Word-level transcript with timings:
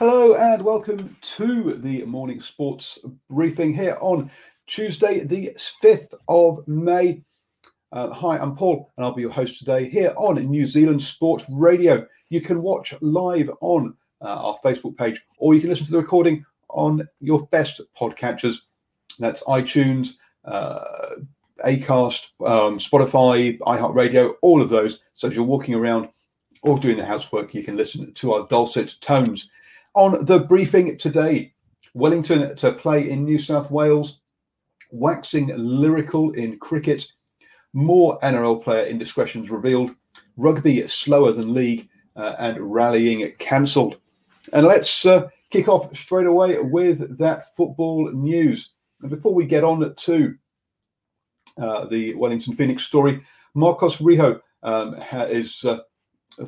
Hello 0.00 0.34
and 0.34 0.62
welcome 0.62 1.14
to 1.20 1.74
the 1.74 2.02
morning 2.06 2.40
sports 2.40 3.00
briefing 3.28 3.74
here 3.74 3.98
on 4.00 4.30
Tuesday, 4.66 5.24
the 5.24 5.54
5th 5.82 6.14
of 6.26 6.66
May. 6.66 7.22
Uh, 7.92 8.08
hi, 8.08 8.38
I'm 8.38 8.56
Paul, 8.56 8.90
and 8.96 9.04
I'll 9.04 9.12
be 9.12 9.20
your 9.20 9.30
host 9.30 9.58
today 9.58 9.90
here 9.90 10.14
on 10.16 10.36
New 10.36 10.64
Zealand 10.64 11.02
Sports 11.02 11.44
Radio. 11.50 12.06
You 12.30 12.40
can 12.40 12.62
watch 12.62 12.94
live 13.02 13.50
on 13.60 13.94
uh, 14.22 14.24
our 14.24 14.58
Facebook 14.64 14.96
page, 14.96 15.20
or 15.36 15.54
you 15.54 15.60
can 15.60 15.68
listen 15.68 15.84
to 15.84 15.92
the 15.92 15.98
recording 15.98 16.46
on 16.70 17.06
your 17.20 17.46
best 17.48 17.82
podcatchers. 17.94 18.56
That's 19.18 19.42
iTunes, 19.42 20.14
uh, 20.46 21.16
Acast, 21.62 22.30
um, 22.46 22.78
Spotify, 22.78 23.58
iHeartRadio, 23.58 24.32
all 24.40 24.62
of 24.62 24.70
those. 24.70 25.02
So 25.12 25.28
as 25.28 25.34
you're 25.36 25.44
walking 25.44 25.74
around 25.74 26.08
or 26.62 26.78
doing 26.78 26.96
the 26.96 27.04
housework, 27.04 27.52
you 27.52 27.62
can 27.62 27.76
listen 27.76 28.14
to 28.14 28.32
our 28.32 28.48
dulcet 28.48 28.96
tones. 29.02 29.50
On 29.94 30.24
the 30.24 30.38
briefing 30.38 30.96
today, 30.98 31.52
Wellington 31.94 32.54
to 32.54 32.72
play 32.72 33.10
in 33.10 33.24
New 33.24 33.38
South 33.38 33.72
Wales, 33.72 34.20
waxing 34.92 35.50
lyrical 35.56 36.30
in 36.32 36.58
cricket, 36.58 37.10
more 37.72 38.18
NRL 38.20 38.62
player 38.62 38.86
indiscretions 38.86 39.50
revealed, 39.50 39.90
rugby 40.36 40.86
slower 40.86 41.32
than 41.32 41.54
league, 41.54 41.88
uh, 42.14 42.36
and 42.38 42.58
rallying 42.60 43.32
cancelled. 43.40 43.96
And 44.52 44.64
let's 44.64 45.06
uh, 45.06 45.28
kick 45.50 45.66
off 45.68 45.94
straight 45.96 46.26
away 46.26 46.60
with 46.60 47.18
that 47.18 47.54
football 47.56 48.12
news. 48.12 48.70
And 49.00 49.10
before 49.10 49.34
we 49.34 49.44
get 49.44 49.64
on 49.64 49.92
to 49.92 50.34
uh, 51.60 51.86
the 51.86 52.14
Wellington 52.14 52.54
Phoenix 52.54 52.84
story, 52.84 53.22
Marcos 53.54 54.00
Rojo 54.00 54.40
um, 54.62 54.94
is 55.12 55.64
uh, 55.64 55.78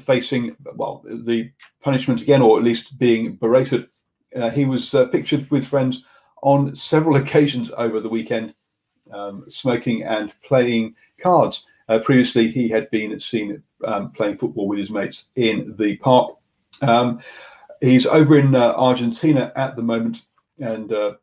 facing 0.01 0.57
well 0.75 1.05
the 1.05 1.51
punishment 1.83 2.23
again, 2.23 2.43
or 2.43 2.59
at 2.59 2.65
least 2.65 2.99
being 2.99 3.37
berated. 3.37 3.89
Uh, 4.35 4.51
he 4.51 4.65
was 4.65 4.95
uh, 4.95 5.07
pictured 5.07 5.51
with 5.51 5.67
friends 5.67 6.05
on 6.43 6.75
several 6.75 7.17
occasions 7.23 7.71
over 7.77 8.01
the 8.01 8.09
weekend, 8.09 8.55
um, 9.13 9.45
smoking 9.49 10.03
and 10.03 10.35
playing 10.43 10.95
cards. 11.19 11.67
Uh, 11.89 11.99
previously, 11.99 12.51
he 12.51 12.69
had 12.69 12.91
been 12.91 13.19
seen 13.21 13.63
um, 13.85 14.11
playing 14.13 14.37
football 14.37 14.69
with 14.69 14.79
his 14.79 14.91
mates 14.91 15.31
in 15.37 15.75
the 15.79 15.97
park. 15.97 16.37
Um, 16.81 17.21
he's 17.81 18.07
over 18.07 18.39
in 18.39 18.55
uh, 18.55 18.73
Argentina 18.77 19.53
at 19.57 19.77
the 19.77 19.83
moment, 19.83 20.23
and 20.59 20.93
uh, 20.93 21.15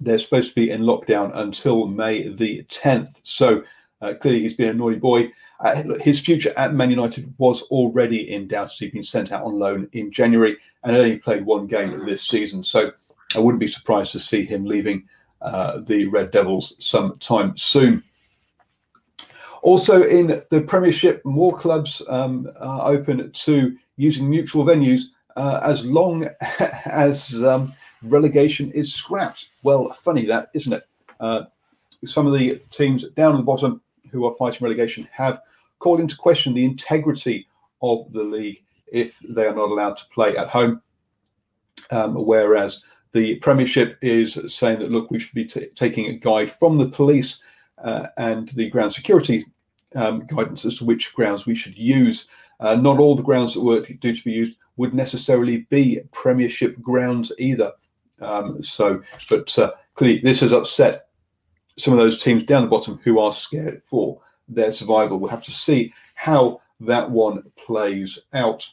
they're 0.00 0.18
supposed 0.18 0.50
to 0.50 0.54
be 0.54 0.70
in 0.70 0.82
lockdown 0.82 1.34
until 1.36 1.86
May 1.86 2.28
the 2.28 2.64
10th. 2.64 3.20
So 3.22 3.62
uh, 4.04 4.14
clearly, 4.14 4.42
he's 4.42 4.54
been 4.54 4.68
a 4.68 4.74
naughty 4.74 4.98
boy. 4.98 5.32
Uh, 5.60 5.82
his 6.00 6.20
future 6.20 6.52
at 6.58 6.74
Man 6.74 6.90
United 6.90 7.32
was 7.38 7.62
already 7.62 8.32
in 8.32 8.46
doubt. 8.46 8.66
as 8.66 8.78
He'd 8.78 8.92
been 8.92 9.02
sent 9.02 9.32
out 9.32 9.44
on 9.44 9.58
loan 9.58 9.88
in 9.92 10.10
January 10.12 10.58
and 10.82 10.94
only 10.94 11.16
played 11.16 11.46
one 11.46 11.66
game 11.66 12.04
this 12.04 12.22
season. 12.22 12.62
So 12.62 12.92
I 13.34 13.38
wouldn't 13.38 13.60
be 13.60 13.68
surprised 13.68 14.12
to 14.12 14.20
see 14.20 14.44
him 14.44 14.66
leaving 14.66 15.08
uh, 15.40 15.80
the 15.80 16.06
Red 16.06 16.30
Devils 16.30 16.76
sometime 16.78 17.56
soon. 17.56 18.02
Also, 19.62 20.02
in 20.02 20.42
the 20.50 20.60
Premiership, 20.60 21.24
more 21.24 21.56
clubs 21.56 22.02
um, 22.08 22.50
are 22.60 22.90
open 22.92 23.32
to 23.32 23.74
using 23.96 24.28
neutral 24.28 24.64
venues 24.64 25.04
uh, 25.36 25.60
as 25.62 25.86
long 25.86 26.28
as 26.84 27.42
um, 27.42 27.72
relegation 28.02 28.70
is 28.72 28.92
scrapped. 28.92 29.48
Well, 29.62 29.90
funny 29.92 30.26
that, 30.26 30.50
isn't 30.52 30.74
it? 30.74 30.86
Uh, 31.18 31.44
some 32.04 32.26
of 32.26 32.34
the 32.34 32.60
teams 32.70 33.08
down 33.10 33.34
at 33.34 33.38
the 33.38 33.42
bottom 33.42 33.80
who 34.14 34.24
are 34.26 34.34
fighting 34.34 34.64
relegation 34.64 35.08
have 35.12 35.40
called 35.80 36.00
into 36.00 36.16
question 36.16 36.54
the 36.54 36.64
integrity 36.64 37.46
of 37.82 38.10
the 38.12 38.22
league 38.22 38.62
if 38.86 39.18
they 39.28 39.44
are 39.44 39.54
not 39.54 39.70
allowed 39.70 39.96
to 39.96 40.06
play 40.14 40.36
at 40.36 40.48
home. 40.48 40.80
Um, 41.90 42.14
whereas 42.14 42.82
the 43.12 43.36
Premiership 43.36 43.98
is 44.00 44.38
saying 44.46 44.78
that, 44.78 44.90
look, 44.90 45.10
we 45.10 45.18
should 45.18 45.34
be 45.34 45.44
t- 45.44 45.66
taking 45.74 46.06
a 46.06 46.14
guide 46.14 46.50
from 46.50 46.78
the 46.78 46.88
police 46.88 47.42
uh, 47.82 48.06
and 48.16 48.48
the 48.50 48.70
ground 48.70 48.92
security 48.92 49.44
um, 49.96 50.26
guidance 50.26 50.64
as 50.64 50.78
to 50.78 50.84
which 50.84 51.12
grounds 51.14 51.44
we 51.44 51.54
should 51.54 51.76
use. 51.76 52.28
Uh, 52.60 52.76
not 52.76 52.98
all 52.98 53.16
the 53.16 53.22
grounds 53.22 53.54
that 53.54 53.60
were 53.60 53.80
due 53.80 54.16
to 54.16 54.24
be 54.24 54.32
used 54.32 54.58
would 54.76 54.94
necessarily 54.94 55.66
be 55.70 56.00
Premiership 56.12 56.80
grounds 56.80 57.32
either. 57.38 57.72
Um, 58.20 58.62
so, 58.62 59.02
but 59.28 59.56
uh, 59.58 59.72
clearly, 59.94 60.20
this 60.20 60.40
has 60.40 60.52
upset 60.52 61.03
some 61.76 61.92
of 61.92 61.98
those 61.98 62.22
teams 62.22 62.44
down 62.44 62.62
the 62.62 62.68
bottom 62.68 62.98
who 63.02 63.18
are 63.18 63.32
scared 63.32 63.82
for 63.82 64.20
their 64.48 64.72
survival. 64.72 65.18
We'll 65.18 65.30
have 65.30 65.44
to 65.44 65.52
see 65.52 65.92
how 66.14 66.60
that 66.80 67.10
one 67.10 67.42
plays 67.56 68.18
out. 68.32 68.66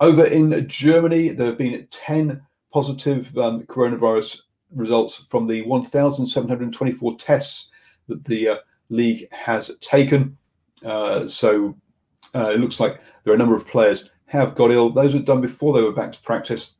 Over 0.00 0.24
in 0.24 0.66
Germany, 0.68 1.30
there 1.30 1.48
have 1.48 1.58
been 1.58 1.86
10 1.90 2.40
positive 2.72 3.36
um, 3.36 3.62
coronavirus 3.64 4.42
results 4.74 5.26
from 5.28 5.46
the 5.46 5.62
1,724 5.62 7.16
tests 7.16 7.70
that 8.06 8.24
the 8.24 8.48
uh, 8.48 8.56
league 8.88 9.30
has 9.32 9.76
taken. 9.80 10.36
Uh, 10.84 11.28
so 11.28 11.76
uh, 12.34 12.52
it 12.54 12.60
looks 12.60 12.80
like 12.80 13.00
there 13.24 13.32
are 13.32 13.36
a 13.36 13.38
number 13.38 13.56
of 13.56 13.66
players 13.66 14.10
have 14.26 14.54
got 14.54 14.70
ill. 14.70 14.90
Those 14.90 15.14
were 15.14 15.20
done 15.20 15.40
before 15.40 15.74
they 15.74 15.82
were 15.82 15.92
back 15.92 16.12
to 16.12 16.22
practice. 16.22 16.74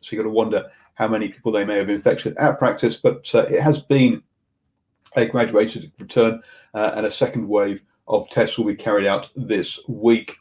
So 0.00 0.14
you've 0.14 0.24
got 0.24 0.28
to 0.28 0.34
wonder 0.34 0.70
how 0.94 1.08
many 1.08 1.28
people 1.28 1.52
they 1.52 1.64
may 1.64 1.78
have 1.78 1.90
infected 1.90 2.36
at 2.36 2.58
practice. 2.58 2.96
But 2.96 3.32
uh, 3.34 3.46
it 3.48 3.60
has 3.60 3.80
been 3.80 4.22
a 5.16 5.26
graduated 5.26 5.92
return, 5.98 6.40
uh, 6.74 6.92
and 6.94 7.06
a 7.06 7.10
second 7.10 7.48
wave 7.48 7.82
of 8.08 8.28
tests 8.30 8.58
will 8.58 8.66
be 8.66 8.74
carried 8.74 9.06
out 9.06 9.30
this 9.36 9.80
week. 9.88 10.36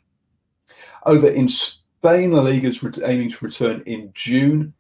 Over 1.06 1.28
in 1.30 1.48
Spain, 1.48 2.32
La 2.32 2.42
Liga 2.42 2.68
is 2.68 2.84
aiming 3.04 3.32
to 3.32 3.46
return 3.46 3.84
in 3.86 4.12
June 4.14 4.74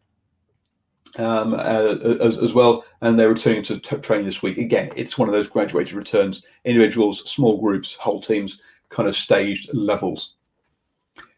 um, 1.17 1.53
uh, 1.53 1.97
as, 2.21 2.37
as, 2.37 2.53
well, 2.53 2.85
and 3.01 3.19
they're 3.19 3.29
returning 3.29 3.63
to 3.63 3.79
t- 3.79 3.97
train 3.97 4.23
this 4.23 4.41
week. 4.41 4.57
Again, 4.57 4.91
it's 4.95 5.17
one 5.17 5.27
of 5.27 5.33
those 5.33 5.49
graduated 5.49 5.93
returns, 5.93 6.45
individuals, 6.63 7.29
small 7.29 7.59
groups, 7.59 7.95
whole 7.95 8.21
teams, 8.21 8.61
kind 8.89 9.09
of 9.09 9.15
staged 9.15 9.73
levels. 9.73 10.35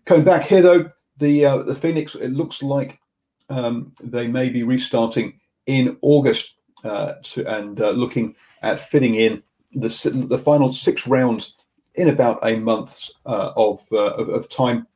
Coming 0.06 0.26
back 0.26 0.44
here, 0.46 0.62
though, 0.62 0.92
the 1.18 1.46
uh, 1.46 1.58
the 1.64 1.76
Phoenix, 1.76 2.16
it 2.16 2.32
looks 2.32 2.62
like 2.62 3.00
um, 3.54 3.94
they 4.02 4.28
may 4.28 4.50
be 4.50 4.64
restarting 4.64 5.40
in 5.66 5.98
August 6.02 6.56
uh, 6.84 7.14
to, 7.24 7.46
and 7.48 7.82
uh, 7.82 7.92
looking 7.92 8.36
at 8.62 8.80
fitting 8.80 9.16
in 9.16 9.42
the 9.74 10.26
the 10.28 10.38
final 10.38 10.72
six 10.74 11.08
rounds 11.08 11.56
in 11.96 12.10
about 12.10 12.40
a 12.44 12.56
month 12.58 13.10
uh, 13.26 13.52
of, 13.56 13.86
uh, 13.92 14.14
of, 14.16 14.30
of 14.30 14.50
time 14.50 14.88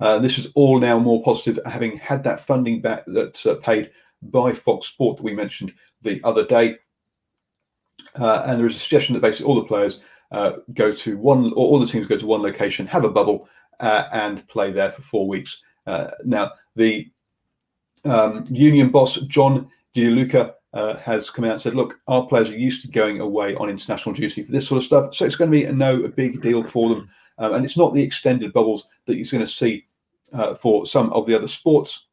uh, 0.00 0.18
this 0.18 0.38
is 0.38 0.52
all 0.54 0.78
now 0.78 0.98
more 0.98 1.22
positive, 1.22 1.58
having 1.64 1.96
had 1.96 2.22
that 2.24 2.40
funding 2.40 2.80
back 2.80 3.04
that 3.06 3.44
uh, 3.46 3.54
paid 3.56 3.90
by 4.22 4.52
Fox 4.52 4.88
Sport 4.88 5.16
that 5.16 5.22
we 5.22 5.34
mentioned 5.34 5.72
the 6.02 6.20
other 6.24 6.44
day. 6.44 6.76
Uh, 8.14 8.42
and 8.46 8.58
there 8.58 8.66
is 8.66 8.76
a 8.76 8.78
suggestion 8.78 9.14
that 9.14 9.20
basically 9.20 9.46
all 9.46 9.54
the 9.54 9.64
players 9.64 10.02
uh, 10.32 10.52
go 10.74 10.92
to 10.92 11.16
one, 11.16 11.46
or 11.52 11.66
all 11.66 11.78
the 11.78 11.86
teams 11.86 12.06
go 12.06 12.18
to 12.18 12.26
one 12.26 12.42
location, 12.42 12.86
have 12.86 13.04
a 13.04 13.10
bubble, 13.10 13.48
uh, 13.80 14.08
and 14.12 14.46
play 14.48 14.70
there 14.70 14.90
for 14.90 15.02
four 15.02 15.28
weeks. 15.28 15.62
Now, 16.24 16.52
the 16.74 17.10
um, 18.06 18.44
union 18.50 18.90
boss, 18.90 19.16
John 19.22 19.70
Didulica, 19.94 20.54
uh, 20.72 20.96
has 20.96 21.30
come 21.30 21.44
out 21.44 21.52
and 21.52 21.60
said, 21.60 21.74
look, 21.74 21.98
our 22.06 22.26
players 22.26 22.50
are 22.50 22.58
used 22.58 22.82
to 22.82 22.90
going 22.90 23.20
away 23.20 23.54
on 23.54 23.70
international 23.70 24.14
duty 24.14 24.42
for 24.42 24.52
this 24.52 24.68
sort 24.68 24.78
of 24.78 24.84
stuff. 24.84 25.14
So 25.14 25.24
it's 25.24 25.36
going 25.36 25.50
to 25.50 25.58
be 25.58 25.72
no 25.72 26.06
big 26.08 26.42
deal 26.42 26.62
for 26.62 26.90
them. 26.90 27.08
Um, 27.38 27.54
and 27.54 27.64
it's 27.64 27.78
not 27.78 27.94
the 27.94 28.02
extended 28.02 28.52
bubbles 28.52 28.86
that 29.06 29.16
you're 29.16 29.26
going 29.30 29.46
to 29.46 29.50
see 29.50 29.86
uh, 30.32 30.54
for 30.54 30.86
some 30.86 31.12
of 31.12 31.26
the 31.26 31.34
other 31.34 31.48
sports. 31.48 32.06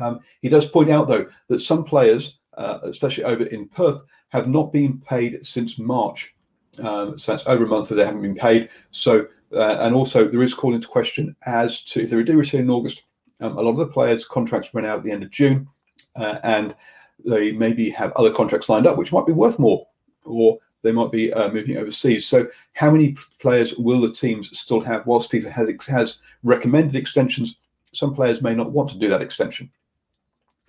Um, 0.00 0.20
he 0.42 0.48
does 0.48 0.66
point 0.68 0.90
out, 0.90 1.08
though, 1.08 1.26
that 1.48 1.60
some 1.60 1.84
players, 1.84 2.38
uh, 2.56 2.78
especially 2.82 3.24
over 3.24 3.44
in 3.44 3.68
Perth, 3.68 4.02
have 4.28 4.48
not 4.48 4.72
been 4.72 4.98
paid 5.00 5.44
since 5.44 5.78
March. 5.78 6.34
Um, 6.78 7.18
so 7.18 7.32
that's 7.32 7.46
over 7.46 7.64
a 7.64 7.68
month 7.68 7.88
that 7.88 7.96
they 7.96 8.04
haven't 8.04 8.22
been 8.22 8.34
paid. 8.34 8.70
So, 8.90 9.26
uh, 9.52 9.78
and 9.80 9.94
also 9.94 10.28
there 10.28 10.42
is 10.42 10.54
call 10.54 10.74
into 10.74 10.88
question 10.88 11.34
as 11.46 11.82
to 11.84 12.02
if 12.02 12.10
they 12.10 12.22
do 12.22 12.38
return 12.38 12.62
in 12.62 12.70
August. 12.70 13.02
Um, 13.40 13.56
a 13.56 13.62
lot 13.62 13.72
of 13.72 13.78
the 13.78 13.86
players' 13.88 14.26
contracts 14.26 14.74
run 14.74 14.84
out 14.84 14.98
at 14.98 15.04
the 15.04 15.10
end 15.10 15.22
of 15.22 15.30
June, 15.30 15.66
uh, 16.16 16.38
and 16.42 16.74
they 17.24 17.52
maybe 17.52 17.90
have 17.90 18.12
other 18.12 18.32
contracts 18.32 18.68
lined 18.68 18.86
up 18.86 18.96
which 18.96 19.12
might 19.12 19.26
be 19.26 19.32
worth 19.32 19.58
more, 19.58 19.86
or 20.24 20.58
they 20.82 20.92
might 20.92 21.12
be 21.12 21.32
uh, 21.32 21.50
moving 21.50 21.76
overseas. 21.76 22.26
So, 22.26 22.48
how 22.72 22.90
many 22.90 23.16
players 23.38 23.74
will 23.76 24.00
the 24.00 24.12
teams 24.12 24.58
still 24.58 24.80
have? 24.80 25.06
Whilst 25.06 25.30
FIFA 25.30 25.50
has 25.50 25.86
has 25.86 26.18
recommended 26.42 26.96
extensions, 26.96 27.56
some 27.92 28.14
players 28.14 28.42
may 28.42 28.54
not 28.54 28.72
want 28.72 28.90
to 28.90 28.98
do 28.98 29.08
that 29.08 29.22
extension. 29.22 29.70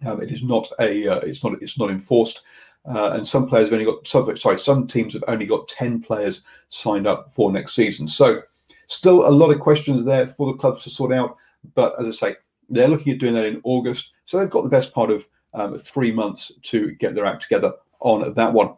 Um, 0.06 0.22
it 0.22 0.32
is 0.32 0.44
not 0.44 0.70
a 0.80 1.08
uh, 1.08 1.20
it's 1.20 1.44
not 1.44 1.62
it's 1.62 1.80
not 1.80 1.90
enforced, 1.90 2.44
uh, 2.86 3.12
and 3.14 3.26
some 3.26 3.48
players 3.48 3.68
have 3.68 3.74
only 3.74 3.86
got 3.86 4.08
some, 4.08 4.36
sorry 4.38 4.60
some 4.60 4.88
teams 4.88 5.14
have 5.14 5.24
only 5.28 5.46
got 5.46 5.68
ten 5.68 6.02
players 6.02 6.44
signed 6.70 7.08
up 7.08 7.32
for 7.32 7.52
next 7.52 7.74
season. 7.74 8.08
So, 8.08 8.42
still 8.88 9.28
a 9.28 9.30
lot 9.30 9.52
of 9.52 9.60
questions 9.60 10.04
there 10.04 10.28
for 10.28 10.52
the 10.52 10.58
clubs 10.58 10.84
to 10.84 10.90
sort 10.90 11.14
out. 11.14 11.38
But 11.76 11.94
as 12.00 12.08
I 12.08 12.12
say, 12.12 12.36
they're 12.72 12.88
looking 12.88 13.14
at 13.14 13.20
doing 13.20 13.34
that 13.34 13.46
in 13.46 13.62
August, 13.64 14.12
so 14.26 14.38
they've 14.38 14.50
got 14.50 14.64
the 14.64 14.70
best 14.70 14.94
part 14.94 15.12
of 15.12 15.28
um, 15.54 15.78
three 15.78 16.12
months 16.12 16.52
to 16.64 16.92
get 16.96 17.16
their 17.16 17.26
act 17.26 17.44
together 17.44 17.74
on 18.00 18.34
that 18.34 18.54
one. 18.54 18.76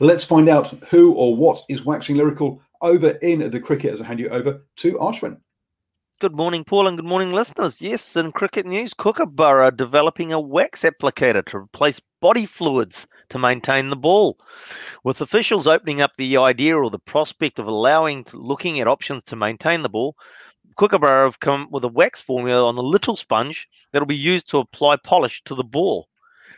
Let's 0.00 0.24
find 0.24 0.48
out 0.48 0.68
who 0.90 1.12
or 1.12 1.36
what 1.36 1.60
is 1.68 1.84
waxing 1.84 2.16
lyrical 2.16 2.62
over 2.80 3.10
in 3.22 3.50
the 3.50 3.60
cricket 3.60 3.94
as 3.94 4.00
I 4.00 4.04
hand 4.04 4.20
you 4.20 4.28
over 4.28 4.64
to 4.76 4.92
Ashwin. 4.94 5.38
Good 6.20 6.36
morning, 6.36 6.62
Paul, 6.62 6.86
and 6.86 6.96
good 6.96 7.06
morning, 7.06 7.32
listeners. 7.32 7.80
Yes, 7.80 8.14
in 8.14 8.30
cricket 8.30 8.64
news, 8.64 8.94
Kookaburra 8.94 9.76
developing 9.76 10.32
a 10.32 10.38
wax 10.38 10.82
applicator 10.82 11.44
to 11.46 11.58
replace 11.58 12.00
body 12.20 12.46
fluids 12.46 13.08
to 13.30 13.40
maintain 13.40 13.90
the 13.90 13.96
ball. 13.96 14.38
With 15.02 15.20
officials 15.20 15.66
opening 15.66 16.00
up 16.00 16.12
the 16.16 16.36
idea 16.36 16.76
or 16.76 16.90
the 16.90 17.00
prospect 17.00 17.58
of 17.58 17.66
allowing 17.66 18.24
looking 18.32 18.78
at 18.78 18.86
options 18.86 19.24
to 19.24 19.36
maintain 19.36 19.82
the 19.82 19.88
ball, 19.88 20.14
Kookaburra 20.76 21.24
have 21.24 21.40
come 21.40 21.68
with 21.70 21.84
a 21.84 21.88
wax 21.88 22.20
formula 22.20 22.66
on 22.66 22.76
a 22.76 22.80
little 22.80 23.16
sponge 23.16 23.68
that'll 23.92 24.06
be 24.06 24.16
used 24.16 24.48
to 24.50 24.58
apply 24.58 24.96
polish 24.96 25.42
to 25.44 25.54
the 25.54 25.64
ball. 25.64 26.08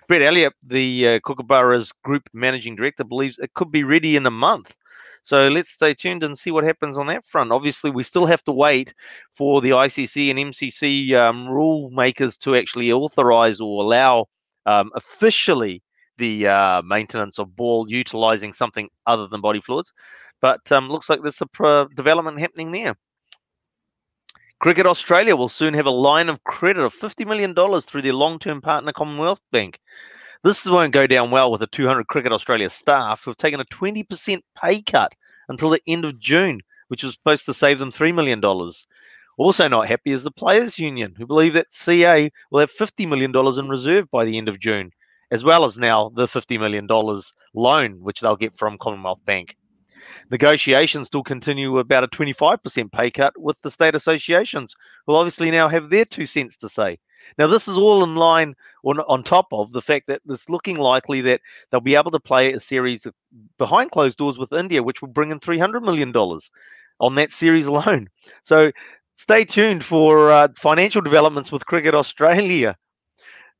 Brett 0.09 0.23
Elliott, 0.23 0.53
the 0.63 1.09
uh, 1.09 1.21
Kookaburra's 1.21 1.93
group 2.05 2.29
managing 2.33 2.77
director, 2.77 3.05
believes 3.05 3.39
it 3.39 3.55
could 3.55 3.71
be 3.71 3.85
ready 3.85 4.17
in 4.17 4.27
a 4.27 4.31
month. 4.31 4.77
So 5.23 5.49
let's 5.49 5.71
stay 5.71 5.95
tuned 5.95 6.23
and 6.23 6.39
see 6.39 6.51
what 6.51 6.65
happens 6.65 6.99
on 6.99 7.07
that 7.07 7.25
front. 7.25 7.51
Obviously, 7.51 7.91
we 7.91 8.03
still 8.03 8.27
have 8.27 8.45
to 8.45 8.53
wait 8.53 8.93
for 9.33 9.63
the 9.63 9.71
ICC 9.71 10.29
and 10.29 10.39
MCC 10.39 11.15
um, 11.15 11.49
rule 11.49 11.89
makers 11.91 12.37
to 12.39 12.55
actually 12.55 12.93
authorize 12.93 13.59
or 13.59 13.83
allow 13.83 14.27
um, 14.67 14.91
officially 14.95 15.83
the 16.19 16.47
uh, 16.47 16.83
maintenance 16.83 17.39
of 17.39 17.57
ball 17.57 17.87
utilizing 17.89 18.53
something 18.53 18.89
other 19.07 19.27
than 19.27 19.41
body 19.41 19.63
fluids. 19.63 19.95
But 20.43 20.71
um, 20.71 20.91
looks 20.91 21.09
like 21.09 21.23
there's 21.23 21.41
a 21.41 21.47
pro- 21.47 21.89
development 21.89 22.39
happening 22.39 22.71
there. 22.71 22.95
Cricket 24.65 24.87
Australia 24.87 25.37
will 25.37 25.51
soon 25.51 25.75
have 25.75 25.85
a 25.85 25.91
line 25.91 26.31
of 26.31 26.43
credit 26.45 26.83
of 26.83 26.95
$50 26.95 27.27
million 27.27 27.55
through 27.83 28.01
their 28.01 28.15
long 28.15 28.39
term 28.39 28.63
partner 28.63 28.95
Commonwealth 28.95 29.43
Bank. 29.53 29.79
This 30.43 30.65
won't 30.65 30.95
go 30.95 31.07
down 31.07 31.31
well 31.31 31.53
with 31.53 31.61
the 31.61 31.67
200 31.67 32.07
Cricket 32.07 32.33
Australia 32.33 32.71
staff 32.71 33.23
who 33.23 33.31
have 33.31 33.37
taken 33.37 33.61
a 33.61 33.67
20% 33.67 34.41
pay 34.57 34.81
cut 34.81 35.13
until 35.51 35.69
the 35.69 35.83
end 35.87 36.07
of 36.07 36.19
June, 36.19 36.63
which 36.89 37.03
was 37.03 37.13
supposed 37.13 37.45
to 37.45 37.53
save 37.53 37.79
them 37.79 37.91
$3 37.91 38.15
million. 38.15 38.43
Also, 39.37 39.69
not 39.69 39.87
happy 39.87 40.13
is 40.13 40.23
the 40.23 40.31
Players 40.31 40.79
Union, 40.79 41.15
who 41.19 41.27
believe 41.27 41.53
that 41.53 41.75
CA 41.75 42.31
will 42.51 42.61
have 42.61 42.73
$50 42.73 43.07
million 43.07 43.37
in 43.37 43.69
reserve 43.69 44.11
by 44.11 44.25
the 44.25 44.39
end 44.39 44.49
of 44.49 44.61
June, 44.61 44.93
as 45.31 45.45
well 45.45 45.67
as 45.67 45.77
now 45.77 46.11
the 46.15 46.25
$50 46.25 46.59
million 46.59 46.89
loan, 47.53 48.01
which 48.01 48.21
they'll 48.21 48.35
get 48.35 48.55
from 48.55 48.79
Commonwealth 48.79 49.21
Bank. 49.27 49.59
Negotiations 50.31 51.07
still 51.07 51.23
continue 51.23 51.79
about 51.79 52.05
a 52.05 52.09
25% 52.09 52.93
pay 52.93 53.11
cut 53.11 53.33
with 53.39 53.61
the 53.63 53.71
state 53.71 53.95
associations, 53.95 54.75
who 55.07 55.15
obviously 55.15 55.51
now 55.51 55.69
have 55.69 55.91
their 55.91 56.05
two 56.05 56.27
cents 56.27 56.57
to 56.59 56.69
say. 56.69 56.99
Now, 57.39 57.47
this 57.47 57.69
is 57.69 57.79
all 57.79 58.05
in 58.05 58.17
line 58.17 58.55
on, 58.85 59.01
on 59.01 59.23
top 59.23 59.47
of 59.53 59.73
the 59.73 59.83
fact 59.83 60.07
that 60.07 60.21
it's 60.29 60.49
looking 60.49 60.77
likely 60.77 61.21
that 61.23 61.41
they'll 61.71 61.81
be 61.81 61.95
able 61.95 62.11
to 62.11 62.21
play 62.21 62.53
a 62.53 62.61
series 62.61 63.07
behind 63.59 63.91
closed 63.91 64.19
doors 64.19 64.39
with 64.39 64.53
India, 64.53 64.83
which 64.83 65.01
will 65.01 65.09
bring 65.09 65.31
in 65.31 65.41
$300 65.41 65.83
million 65.83 66.15
on 67.01 67.15
that 67.15 67.33
series 67.33 67.67
alone. 67.67 68.09
So 68.45 68.73
stay 69.17 69.45
tuned 69.45 69.85
for 69.85 70.31
uh, 70.31 70.49
financial 70.57 71.01
developments 71.01 71.51
with 71.51 71.67
Cricket 71.67 71.95
Australia. 71.95 72.77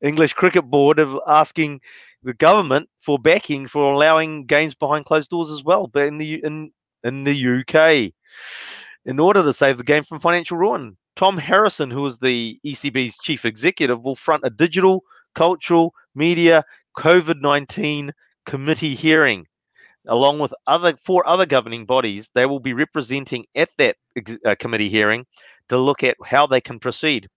English 0.03 0.35
Cricket 0.35 0.65
Board 0.65 0.99
of 0.99 1.19
asking 1.27 1.81
the 2.25 2.35
government 2.35 2.89
for 3.01 3.19
backing 3.19 3.69
for 3.69 3.93
allowing 3.93 4.47
games 4.47 4.75
behind 4.75 5.05
closed 5.05 5.31
doors 5.31 5.51
as 5.51 5.63
well, 5.63 5.87
but 5.87 6.07
in 6.07 6.19
the 6.19 6.41
in 6.43 6.73
in 7.05 7.25
the 7.25 7.61
UK, 7.61 8.13
in 9.05 9.21
order 9.21 9.43
to 9.43 9.53
save 9.53 9.77
the 9.79 9.85
game 9.85 10.05
from 10.05 10.21
financial 10.21 10.57
ruin. 10.57 10.97
Tom 11.17 11.39
Harrison, 11.39 11.91
who 11.91 12.05
is 12.07 12.19
the 12.19 12.59
ECB's 12.67 13.17
chief 13.19 13.45
executive, 13.45 14.03
will 14.03 14.17
front 14.17 14.43
a 14.45 14.51
digital, 14.51 15.05
cultural, 15.35 15.95
media, 16.15 16.65
COVID 16.99 17.41
19 17.41 18.13
committee 18.47 18.95
hearing. 18.95 19.47
Along 20.07 20.39
with 20.39 20.53
other 20.67 20.97
four 20.97 21.27
other 21.29 21.47
governing 21.47 21.87
bodies, 21.87 22.31
they 22.35 22.47
will 22.47 22.61
be 22.61 22.73
representing 22.73 23.45
at 23.55 23.71
that 23.79 23.97
uh, 24.45 24.55
committee 24.59 24.89
hearing 24.89 25.25
to 25.69 25.79
look 25.79 26.03
at 26.03 26.17
how 26.25 26.47
they 26.47 26.61
can 26.61 26.79
proceed. 26.79 27.29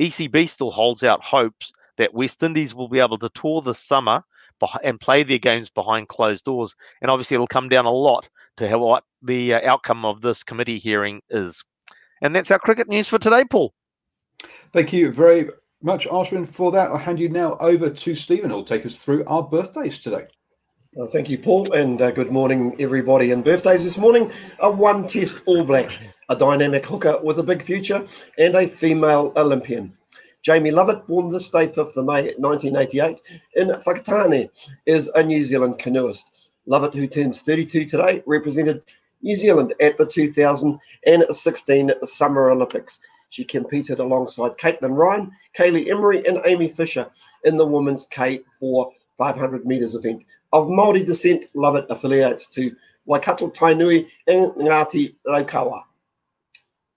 ECB 0.00 0.48
still 0.48 0.70
holds 0.70 1.02
out 1.02 1.22
hopes 1.22 1.72
that 1.98 2.14
West 2.14 2.42
Indies 2.42 2.74
will 2.74 2.88
be 2.88 3.00
able 3.00 3.18
to 3.18 3.28
tour 3.30 3.60
this 3.60 3.78
summer 3.78 4.22
and 4.82 5.00
play 5.00 5.22
their 5.22 5.38
games 5.38 5.70
behind 5.70 6.08
closed 6.08 6.44
doors. 6.44 6.74
And 7.02 7.10
obviously, 7.10 7.34
it'll 7.34 7.46
come 7.46 7.68
down 7.68 7.84
a 7.84 7.90
lot 7.90 8.28
to 8.56 8.68
how, 8.68 8.78
what 8.78 9.04
the 9.22 9.54
uh, 9.54 9.70
outcome 9.70 10.04
of 10.04 10.20
this 10.20 10.42
committee 10.42 10.78
hearing 10.78 11.20
is. 11.30 11.62
And 12.22 12.34
that's 12.34 12.50
our 12.50 12.58
cricket 12.58 12.88
news 12.88 13.08
for 13.08 13.18
today, 13.18 13.44
Paul. 13.44 13.72
Thank 14.72 14.92
you 14.92 15.12
very 15.12 15.50
much, 15.82 16.06
Ashwin, 16.06 16.46
for 16.48 16.72
that. 16.72 16.90
I'll 16.90 16.98
hand 16.98 17.20
you 17.20 17.28
now 17.28 17.56
over 17.60 17.90
to 17.90 18.14
Stephen, 18.14 18.50
who'll 18.50 18.64
take 18.64 18.86
us 18.86 18.96
through 18.96 19.24
our 19.26 19.42
birthdays 19.42 20.00
today. 20.00 20.26
Well, 20.94 21.06
thank 21.06 21.28
you, 21.28 21.38
Paul, 21.38 21.72
and 21.72 22.00
uh, 22.00 22.10
good 22.10 22.32
morning, 22.32 22.74
everybody. 22.80 23.30
And 23.30 23.44
birthdays 23.44 23.84
this 23.84 23.98
morning 23.98 24.32
a 24.58 24.70
one 24.70 25.06
test 25.06 25.42
All 25.46 25.62
Black, 25.62 25.92
a 26.28 26.34
dynamic 26.34 26.86
hooker 26.86 27.20
with 27.22 27.38
a 27.38 27.42
big 27.42 27.62
future, 27.62 28.04
and 28.38 28.54
a 28.56 28.66
female 28.66 29.32
Olympian. 29.36 29.97
Jaimee 30.46 30.72
Lovett, 30.72 31.06
born 31.06 31.30
this 31.32 31.50
day, 31.50 31.66
5th 31.66 31.96
of 31.96 32.06
May 32.06 32.34
1988, 32.36 33.20
in 33.56 33.68
Whakatane, 33.68 34.48
is 34.86 35.08
a 35.08 35.22
New 35.22 35.42
Zealand 35.42 35.78
canoeist. 35.78 36.50
Lovett, 36.66 36.94
who 36.94 37.06
turns 37.06 37.42
32 37.42 37.84
today, 37.86 38.22
represented 38.24 38.82
New 39.20 39.34
Zealand 39.34 39.74
at 39.80 39.98
the 39.98 40.06
2016 40.06 41.92
Summer 42.04 42.50
Olympics. 42.50 43.00
She 43.30 43.44
competed 43.44 43.98
alongside 43.98 44.56
Caitlin 44.58 44.96
Ryan, 44.96 45.30
Kayla 45.56 45.86
Imrie, 45.88 46.26
and 46.26 46.40
Aimee 46.46 46.68
Fisher 46.68 47.10
in 47.44 47.56
the 47.56 47.66
women's 47.66 48.08
K4 48.08 48.92
500 49.18 49.66
metres 49.66 49.96
event. 49.96 50.24
Of 50.52 50.68
Māori 50.68 51.04
descent, 51.04 51.46
Lovett 51.54 51.86
affiliates 51.90 52.48
to 52.52 52.74
Waikato 53.06 53.50
Tainui 53.50 54.06
and 54.28 54.52
Ngati 54.52 55.16
Raukawa. 55.26 55.82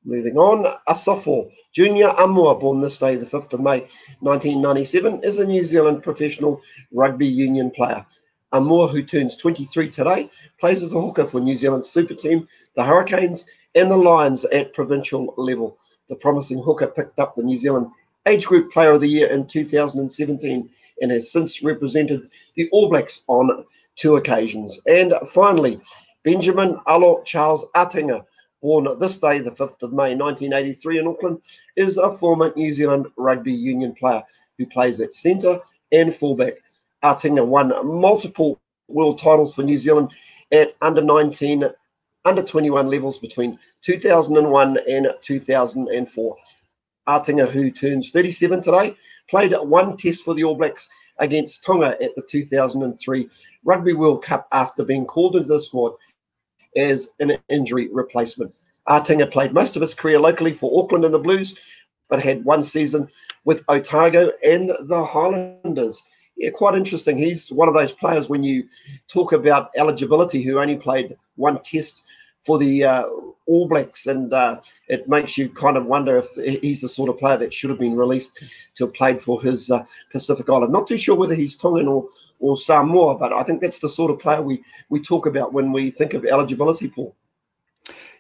Moving 0.04 0.36
on, 0.36 0.80
Asafo 0.90 1.52
Junior 1.72 2.10
Aumua, 2.10 2.60
born 2.60 2.82
this 2.82 2.98
day, 2.98 3.18
the 3.18 3.26
5th 3.26 3.54
of 3.54 3.60
May 3.60 3.82
1997, 4.22 5.24
is 5.24 5.38
a 5.38 5.46
New 5.46 5.64
Zealand 5.64 6.02
professional 6.02 6.60
rugby 6.92 7.28
union 7.28 7.70
player. 7.70 8.04
Aumua, 8.52 8.90
who 8.90 9.04
turns 9.04 9.38
23 9.38 9.92
today, 9.92 10.32
plays 10.60 10.82
as 10.82 10.94
a 10.94 11.00
hooker 11.00 11.28
for 11.28 11.40
New 11.40 11.56
Zealand's 11.56 11.88
super 11.88 12.16
team, 12.16 12.48
the 12.76 12.84
Hurricanes, 12.84 13.46
and 13.76 13.92
the 13.92 13.96
Lions 13.96 14.44
at 14.46 14.74
provincial 14.74 15.36
level. 15.38 15.78
The 16.10 16.16
promising 16.16 16.64
hooker 16.64 16.88
picked 16.88 17.20
up 17.20 17.36
the 17.36 17.44
New 17.44 17.60
Zealand 17.60 17.86
Age 18.26 18.48
Group 18.48 18.72
Player 18.72 18.94
of 18.94 19.02
the 19.02 19.08
Year 19.08 19.28
in 19.28 19.46
2017 19.46 20.68
and 21.00 21.12
has 21.12 21.32
since 21.32 21.62
represented 21.62 22.28
the 22.56 22.68
All 22.72 22.90
Blacks 22.90 23.24
on 23.28 23.66
two 23.96 24.16
occasions. 24.16 24.82
And 24.88 25.14
finally, 25.30 25.80
Benjamin 26.24 26.80
Alo 26.88 27.22
Charles 27.24 27.68
Atiga 27.76 28.26
born 28.62 28.88
this 29.00 29.18
day, 29.18 29.40
the 29.40 29.52
5th 29.52 29.82
of 29.84 29.92
May 29.92 30.16
1983 30.16 31.00
in 31.00 31.08
Auckland, 31.08 31.42
is 31.76 31.98
a 31.98 32.12
former 32.12 32.54
New 32.56 32.72
Zealand 32.72 33.08
rugby 33.18 33.54
union 33.54 33.94
player 33.94 34.24
who 34.58 34.66
plays 34.66 35.00
at 35.00 35.16
centre 35.16 35.60
and 35.92 36.16
fullback. 36.16 36.54
Atiga 37.04 37.46
won 37.46 37.74
multiple 37.86 38.60
world 38.88 39.18
titles 39.18 39.56
for 39.56 39.64
New 39.64 39.78
Zealand 39.78 40.12
at 40.52 40.76
under 40.82 41.02
19, 41.02 41.66
under 42.26 42.44
21 42.44 42.88
levels 42.88 43.18
between 43.18 43.58
2001 43.82 44.78
and 44.88 45.08
2004. 45.22 46.38
Atiga, 47.08 47.50
who 47.50 47.72
turns 47.72 48.12
37 48.12 48.62
today, 48.62 48.96
played 49.30 49.54
one 49.54 49.98
test 49.98 50.24
for 50.24 50.36
the 50.36 50.44
All 50.44 50.56
Blacks 50.56 50.88
against 51.18 51.64
Tonga 51.64 51.98
at 52.02 52.16
the 52.16 52.22
2003 52.22 53.30
Rugby 53.64 53.94
World 53.94 54.24
Cup 54.24 54.48
after 54.52 54.84
being 54.84 55.06
called 55.06 55.36
into 55.36 55.48
the 55.48 55.62
squad 55.62 55.94
as 56.76 57.12
an 57.20 57.38
injury 57.50 57.90
replacement. 57.92 58.54
Atiga 58.88 59.30
played 59.32 59.54
most 59.54 59.76
of 59.76 59.82
his 59.82 59.94
career 59.94 60.20
locally 60.20 60.54
for 60.54 60.84
Auckland 60.84 61.06
and 61.06 61.14
the 61.14 61.20
Blues, 61.20 61.58
but 62.10 62.24
had 62.24 62.44
one 62.44 62.64
season 62.64 63.08
with 63.46 63.64
Otago 63.70 64.32
and 64.44 64.72
the 64.82 65.06
Highlanders. 65.06 66.04
Yeah, 66.36 66.50
quite 66.50 66.76
interesting. 66.76 67.18
He's 67.18 67.52
one 67.52 67.68
of 67.68 67.74
those 67.74 67.92
players 67.92 68.30
when 68.30 68.44
you 68.44 68.64
talk 69.08 69.32
about 69.32 69.72
eligibility 69.78 70.42
who 70.42 70.60
only 70.60 70.76
played 70.76 71.16
one 71.36 71.62
test 71.62 72.04
for 72.44 72.58
the 72.58 72.84
uh, 72.84 73.04
All 73.46 73.68
Blacks, 73.68 74.08
and 74.08 74.34
uh, 74.34 74.60
it 74.88 75.08
makes 75.08 75.38
you 75.38 75.50
kind 75.50 75.78
of 75.78 75.86
wonder 75.86 76.18
if 76.18 76.62
he's 76.62 76.82
the 76.82 76.90
sort 76.90 77.10
of 77.10 77.18
player 77.18 77.38
that 77.38 77.54
should 77.54 77.70
have 77.70 77.80
been 77.80 77.96
released 77.96 78.44
to 78.76 78.86
have 78.86 78.94
played 78.94 79.22
for 79.22 79.42
his 79.42 79.70
uh, 79.70 79.86
Pacific 80.12 80.50
Island. 80.50 80.74
Not 80.74 80.88
too 80.88 80.98
sure 80.98 81.16
whether 81.16 81.36
he's 81.36 81.56
Tongan 81.56 81.88
or 81.88 82.08
or 82.40 82.58
Samoa, 82.58 83.18
but 83.18 83.32
I 83.32 83.44
think 83.44 83.62
that's 83.62 83.80
the 83.80 83.90
sort 83.90 84.12
of 84.12 84.20
player 84.20 84.42
we 84.42 84.64
we 84.90 85.02
talk 85.02 85.26
about 85.26 85.54
when 85.54 85.72
we 85.72 85.92
think 85.92 86.14
of 86.14 86.26
eligibility, 86.26 86.88
Paul. 86.88 87.16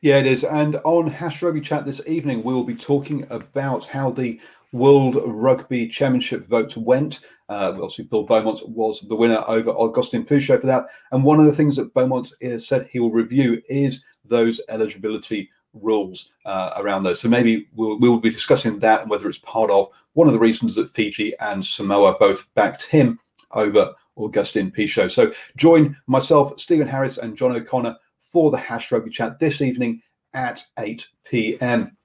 Yeah, 0.01 0.17
it 0.17 0.25
is. 0.25 0.43
And 0.43 0.77
on 0.83 1.07
Hash 1.07 1.41
Rugby 1.43 1.61
Chat 1.61 1.85
this 1.85 2.01
evening, 2.07 2.43
we 2.43 2.53
will 2.53 2.63
be 2.63 2.75
talking 2.75 3.25
about 3.29 3.85
how 3.85 4.09
the 4.09 4.39
World 4.73 5.17
Rugby 5.25 5.87
Championship 5.87 6.47
vote 6.47 6.75
went. 6.77 7.19
Uh, 7.49 7.73
obviously, 7.73 8.05
Bill 8.05 8.23
Beaumont 8.23 8.67
was 8.69 9.01
the 9.01 9.15
winner 9.15 9.43
over 9.47 9.73
Agustín 9.73 10.25
Pichot 10.25 10.61
for 10.61 10.67
that. 10.67 10.85
And 11.11 11.23
one 11.23 11.39
of 11.39 11.45
the 11.45 11.51
things 11.51 11.75
that 11.75 11.93
Beaumont 11.93 12.33
said 12.57 12.87
he 12.87 12.99
will 12.99 13.11
review 13.11 13.61
is 13.69 14.03
those 14.31 14.59
eligibility 14.69 15.49
rules 15.73 16.33
uh, 16.45 16.73
around 16.77 17.03
those. 17.03 17.19
So 17.19 17.29
maybe 17.29 17.67
we'll, 17.75 17.99
we'll 17.99 18.19
be 18.19 18.29
discussing 18.31 18.79
that 18.79 19.01
and 19.01 19.09
whether 19.09 19.29
it's 19.29 19.37
part 19.37 19.69
of 19.69 19.89
one 20.13 20.27
of 20.27 20.33
the 20.33 20.39
reasons 20.39 20.73
that 20.75 20.89
Fiji 20.89 21.33
and 21.39 21.63
Samoa 21.63 22.17
both 22.19 22.51
backed 22.55 22.83
him 22.83 23.19
over 23.51 23.93
Agustín 24.17 24.73
Pichot. 24.75 25.11
So 25.11 25.31
join 25.55 25.95
myself, 26.07 26.59
Stephen 26.59 26.87
Harris, 26.87 27.17
and 27.17 27.37
John 27.37 27.55
O'Connor 27.55 27.95
for 28.19 28.51
the 28.51 28.57
Hash 28.57 28.91
Rugby 28.91 29.09
Chat 29.09 29.39
this 29.39 29.61
evening 29.61 30.01
at 30.33 30.63
8 30.79 31.07
p.m. 31.25 31.95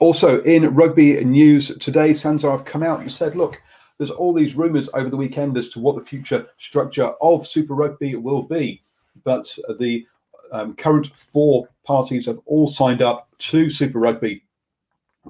Also, 0.00 0.42
in 0.42 0.74
rugby 0.74 1.22
news 1.24 1.76
today, 1.78 2.10
SANZAAR 2.10 2.50
have 2.50 2.64
come 2.64 2.82
out 2.82 3.00
and 3.00 3.12
said, 3.12 3.36
look, 3.36 3.60
there's 3.98 4.10
all 4.10 4.32
these 4.32 4.56
rumours 4.56 4.88
over 4.94 5.08
the 5.08 5.16
weekend 5.16 5.56
as 5.56 5.68
to 5.70 5.80
what 5.80 5.96
the 5.96 6.04
future 6.04 6.46
structure 6.58 7.12
of 7.20 7.46
Super 7.46 7.74
Rugby 7.74 8.16
will 8.16 8.42
be. 8.42 8.82
But 9.22 9.56
the 9.78 10.06
um, 10.54 10.74
current 10.76 11.08
four 11.08 11.68
parties 11.84 12.26
have 12.26 12.38
all 12.46 12.68
signed 12.68 13.02
up 13.02 13.28
to 13.38 13.68
Super 13.68 13.98
Rugby 13.98 14.44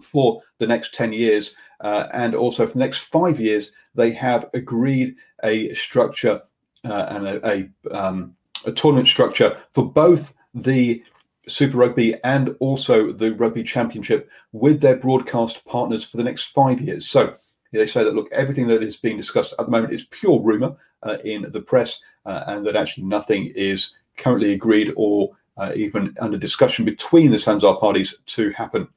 for 0.01 0.43
the 0.59 0.67
next 0.67 0.95
10 0.95 1.13
years. 1.13 1.57
Uh, 1.81 2.09
and 2.13 2.35
also 2.35 2.67
for 2.67 2.75
the 2.75 2.79
next 2.79 2.99
five 2.99 3.41
years, 3.41 3.73
they 3.95 4.11
have 4.13 4.51
agreed 4.55 5.17
a 5.43 5.73
structure 5.73 6.43
uh, 6.85 7.07
and 7.09 7.27
a, 7.27 7.49
a, 7.49 7.97
um, 7.97 8.37
a 8.67 8.73
tournament 8.73 9.09
structure 9.09 9.59
for 9.73 9.91
both 9.91 10.35
the 10.55 11.03
Super 11.49 11.79
Rugby 11.79 12.17
and 12.23 12.55
also 12.61 13.11
the 13.11 13.35
Rugby 13.35 13.63
Championship 13.63 14.31
with 14.53 14.81
their 14.81 14.97
broadcast 14.97 15.65
partners 15.65 16.05
for 16.05 16.19
the 16.19 16.25
next 16.25 16.47
five 16.47 16.81
years. 16.81 17.09
So 17.09 17.35
they 17.73 17.87
say 17.87 18.05
that 18.05 18.15
look, 18.15 18.31
everything 18.31 18.67
that 18.69 18.83
is 18.83 18.99
being 18.99 19.17
discussed 19.17 19.55
at 19.59 19.67
the 19.67 19.73
moment 19.73 19.95
is 19.95 20.05
pure 20.05 20.41
rumor 20.41 20.77
uh, 21.03 21.17
in 21.25 21.51
the 21.51 21.61
press, 21.61 22.01
uh, 22.25 22.45
and 22.47 22.67
that 22.67 22.77
actually 22.77 23.05
nothing 23.05 23.53
is 23.55 23.95
currently 24.17 24.53
agreed 24.53 24.93
or 24.97 25.31
uh, 25.57 25.73
even 25.75 26.15
under 26.21 26.37
discussion 26.37 26.85
between 26.85 27.31
the 27.31 27.37
SANZAAR 27.37 27.79
parties 27.79 28.17
to 28.27 28.51
happen. 28.51 28.89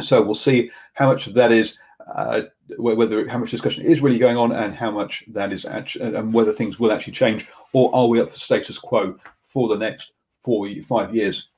So 0.00 0.22
we'll 0.22 0.34
see 0.34 0.70
how 0.94 1.08
much 1.08 1.26
of 1.26 1.34
that 1.34 1.52
is, 1.52 1.78
uh, 2.14 2.42
whether 2.78 3.28
how 3.28 3.38
much 3.38 3.50
discussion 3.50 3.84
is 3.84 4.00
really 4.00 4.18
going 4.18 4.36
on, 4.36 4.52
and 4.52 4.74
how 4.74 4.90
much 4.90 5.24
that 5.28 5.52
is 5.52 5.64
actually, 5.64 6.14
and 6.14 6.32
whether 6.32 6.52
things 6.52 6.80
will 6.80 6.92
actually 6.92 7.12
change, 7.12 7.46
or 7.72 7.94
are 7.94 8.08
we 8.08 8.20
up 8.20 8.30
for 8.30 8.38
status 8.38 8.78
quo 8.78 9.18
for 9.44 9.68
the 9.68 9.76
next 9.76 10.12
four 10.42 10.66
five 10.84 11.14
years? 11.14 11.48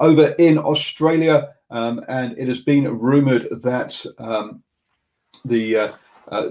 Over 0.00 0.34
in 0.38 0.58
Australia, 0.58 1.54
um, 1.70 2.04
and 2.08 2.36
it 2.38 2.48
has 2.48 2.60
been 2.60 2.98
rumoured 2.98 3.48
that 3.62 4.04
um, 4.18 4.62
the 5.44 5.76
uh, 5.76 5.92
uh, 6.28 6.50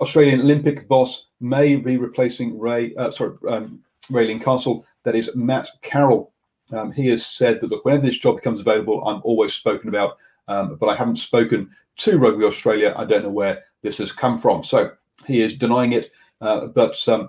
Australian 0.00 0.40
Olympic 0.40 0.88
boss 0.88 1.26
may 1.40 1.76
be 1.76 1.96
replacing 1.96 2.58
Ray, 2.58 2.94
uh, 2.96 3.10
sorry, 3.10 3.36
um, 3.48 3.82
Raelene 4.10 4.42
Castle. 4.42 4.84
That 5.04 5.16
is 5.16 5.30
Matt 5.34 5.68
Carroll. 5.82 6.32
Um, 6.70 6.92
he 6.92 7.08
has 7.08 7.26
said 7.26 7.60
that 7.60 7.70
look, 7.70 7.84
whenever 7.84 8.04
this 8.04 8.18
job 8.18 8.36
becomes 8.36 8.60
available, 8.60 9.06
I'm 9.06 9.20
always 9.24 9.52
spoken 9.52 9.88
about, 9.88 10.16
um, 10.48 10.76
but 10.76 10.86
I 10.86 10.96
haven't 10.96 11.16
spoken 11.16 11.70
to 11.98 12.18
Rugby 12.18 12.44
Australia. 12.44 12.94
I 12.96 13.04
don't 13.04 13.24
know 13.24 13.30
where 13.30 13.62
this 13.82 13.98
has 13.98 14.12
come 14.12 14.38
from. 14.38 14.64
So 14.64 14.92
he 15.26 15.42
is 15.42 15.56
denying 15.56 15.92
it, 15.92 16.10
uh, 16.40 16.66
but 16.66 16.96
um, 17.08 17.28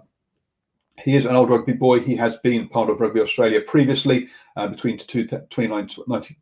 he 1.01 1.15
is 1.15 1.25
an 1.25 1.35
old 1.35 1.49
rugby 1.49 1.73
boy. 1.73 1.99
He 1.99 2.15
has 2.15 2.37
been 2.37 2.69
part 2.69 2.89
of 2.89 3.01
Rugby 3.01 3.21
Australia 3.21 3.61
previously 3.61 4.29
uh, 4.55 4.67
between 4.67 4.97
29, 4.97 5.89
90, 6.07 6.37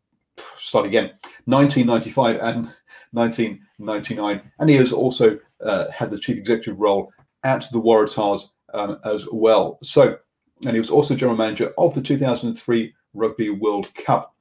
start 0.58 0.86
again, 0.86 1.12
1995 1.46 2.36
and 2.36 2.64
1999. 3.12 4.52
And 4.58 4.70
he 4.70 4.76
has 4.76 4.92
also 4.92 5.38
uh, 5.64 5.90
had 5.90 6.10
the 6.10 6.18
chief 6.18 6.36
executive 6.36 6.78
role 6.78 7.12
at 7.44 7.66
the 7.72 7.80
Waratahs 7.80 8.48
um, 8.72 8.98
as 9.04 9.26
well. 9.30 9.78
So, 9.82 10.18
and 10.64 10.72
he 10.74 10.78
was 10.78 10.90
also 10.90 11.14
general 11.14 11.36
manager 11.36 11.72
of 11.78 11.94
the 11.94 12.02
2003 12.02 12.94
Rugby 13.14 13.50
World 13.50 13.94
Cup 13.94 14.34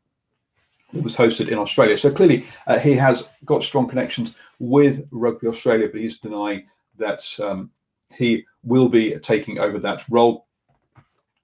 that 0.93 1.03
was 1.03 1.15
hosted 1.15 1.47
in 1.47 1.57
Australia. 1.57 1.97
So 1.97 2.11
clearly, 2.11 2.45
uh, 2.67 2.79
he 2.79 2.93
has 2.93 3.29
got 3.45 3.63
strong 3.63 3.87
connections 3.87 4.35
with 4.59 5.07
Rugby 5.11 5.47
Australia, 5.47 5.89
but 5.91 6.01
he's 6.01 6.19
denying 6.19 6.67
that 6.97 7.23
um, 7.39 7.71
he 8.13 8.45
will 8.63 8.89
be 8.89 9.17
taking 9.19 9.59
over 9.59 9.79
that 9.79 10.03
role. 10.09 10.47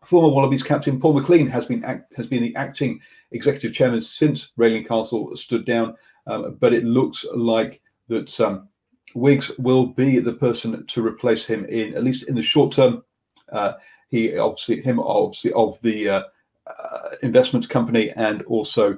Former 0.03 0.29
Wallabies 0.29 0.63
captain 0.63 0.99
Paul 0.99 1.13
McLean 1.13 1.47
has 1.47 1.65
been 1.65 1.83
act, 1.83 2.15
has 2.15 2.27
been 2.27 2.43
the 2.43 2.55
acting 2.55 3.01
executive 3.31 3.73
chairman 3.73 4.01
since 4.01 4.51
Raelene 4.57 4.87
Castle 4.87 5.35
stood 5.35 5.65
down, 5.65 5.95
um, 6.27 6.55
but 6.59 6.73
it 6.73 6.83
looks 6.83 7.25
like 7.33 7.81
that 8.07 8.39
um, 8.39 8.69
Wiggs 9.17 9.51
will 9.57 9.87
be 9.87 10.19
the 10.19 10.33
person 10.33 10.85
to 10.85 11.05
replace 11.05 11.43
him 11.43 11.65
in 11.65 11.95
at 11.95 12.03
least 12.03 12.29
in 12.29 12.35
the 12.35 12.41
short 12.41 12.71
term. 12.71 13.03
Uh, 13.51 13.73
he 14.09 14.37
obviously 14.37 14.81
him 14.81 14.99
obviously 14.99 15.51
of 15.53 15.81
the 15.81 16.07
uh, 16.09 16.23
uh, 16.67 17.09
investment 17.23 17.67
company 17.67 18.11
and 18.11 18.43
also 18.43 18.97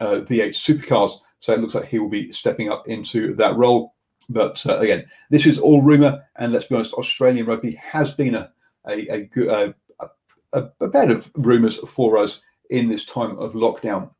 uh, 0.00 0.20
V8 0.26 0.48
supercars. 0.48 1.12
So 1.38 1.54
it 1.54 1.60
looks 1.60 1.74
like 1.74 1.86
he 1.86 2.00
will 2.00 2.08
be 2.08 2.32
stepping 2.32 2.70
up 2.70 2.88
into 2.88 3.34
that 3.36 3.56
role. 3.56 3.94
But 4.28 4.64
uh, 4.66 4.78
again, 4.78 5.06
this 5.30 5.46
is 5.46 5.58
all 5.58 5.82
rumor, 5.82 6.22
and 6.36 6.52
let's 6.52 6.66
be 6.66 6.74
honest, 6.74 6.94
Australian 6.94 7.46
rugby 7.46 7.72
has 7.76 8.12
been 8.12 8.34
a 8.34 8.52
a, 8.88 9.08
a, 9.08 9.74
a, 10.00 10.10
a, 10.52 10.70
a 10.80 10.88
bed 10.88 11.10
of 11.10 11.30
rumors 11.34 11.76
for 11.76 12.18
us 12.18 12.42
in 12.70 12.88
this 12.88 13.04
time 13.04 13.38
of 13.38 13.52
lockdown. 13.52 14.10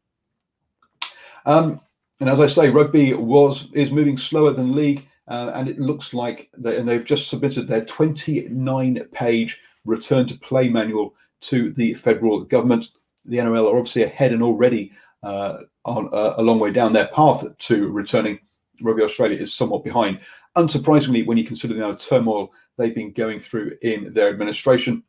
Um, 1.47 1.81
and 2.21 2.29
as 2.29 2.41
I 2.41 2.47
say, 2.47 2.69
rugby 2.69 3.15
was 3.15 3.73
is 3.73 3.91
moving 3.91 4.19
slower 4.19 4.53
than 4.53 4.73
league, 4.73 5.07
uh, 5.31 5.53
and 5.55 5.69
it 5.69 5.79
looks 5.79 6.13
like 6.13 6.51
they, 6.59 6.77
and 6.77 6.89
they've 6.89 7.05
just 7.05 7.29
submitted 7.29 7.67
their 7.67 7.83
29-page 7.83 9.61
return 9.85 10.27
to 10.27 10.39
play 10.39 10.69
manual 10.69 11.15
to 11.41 11.71
the 11.73 11.95
federal 11.95 12.43
government. 12.45 12.89
The 13.25 13.39
NRL 13.39 13.73
are 13.73 13.79
obviously 13.79 14.03
ahead 14.03 14.33
and 14.33 14.43
already 14.43 14.93
uh, 15.23 15.59
on 15.85 16.09
uh, 16.13 16.35
a 16.37 16.43
long 16.43 16.59
way 16.59 16.71
down 16.71 16.93
their 16.93 17.09
path 17.09 17.45
to 17.57 17.89
returning 17.89 18.39
Rugby 18.83 19.03
Australia 19.03 19.39
is 19.39 19.55
somewhat 19.55 19.85
behind. 19.85 20.21
Unsurprisingly, 20.57 21.25
when 21.25 21.39
you 21.39 21.45
consider 21.45 21.75
the 21.75 21.81
amount 21.81 22.01
of 22.01 22.09
turmoil 22.09 22.53
they've 22.77 22.95
been 22.95 23.13
going 23.13 23.39
through 23.41 23.77
in 23.83 24.13
their 24.13 24.31
administration. 24.31 25.03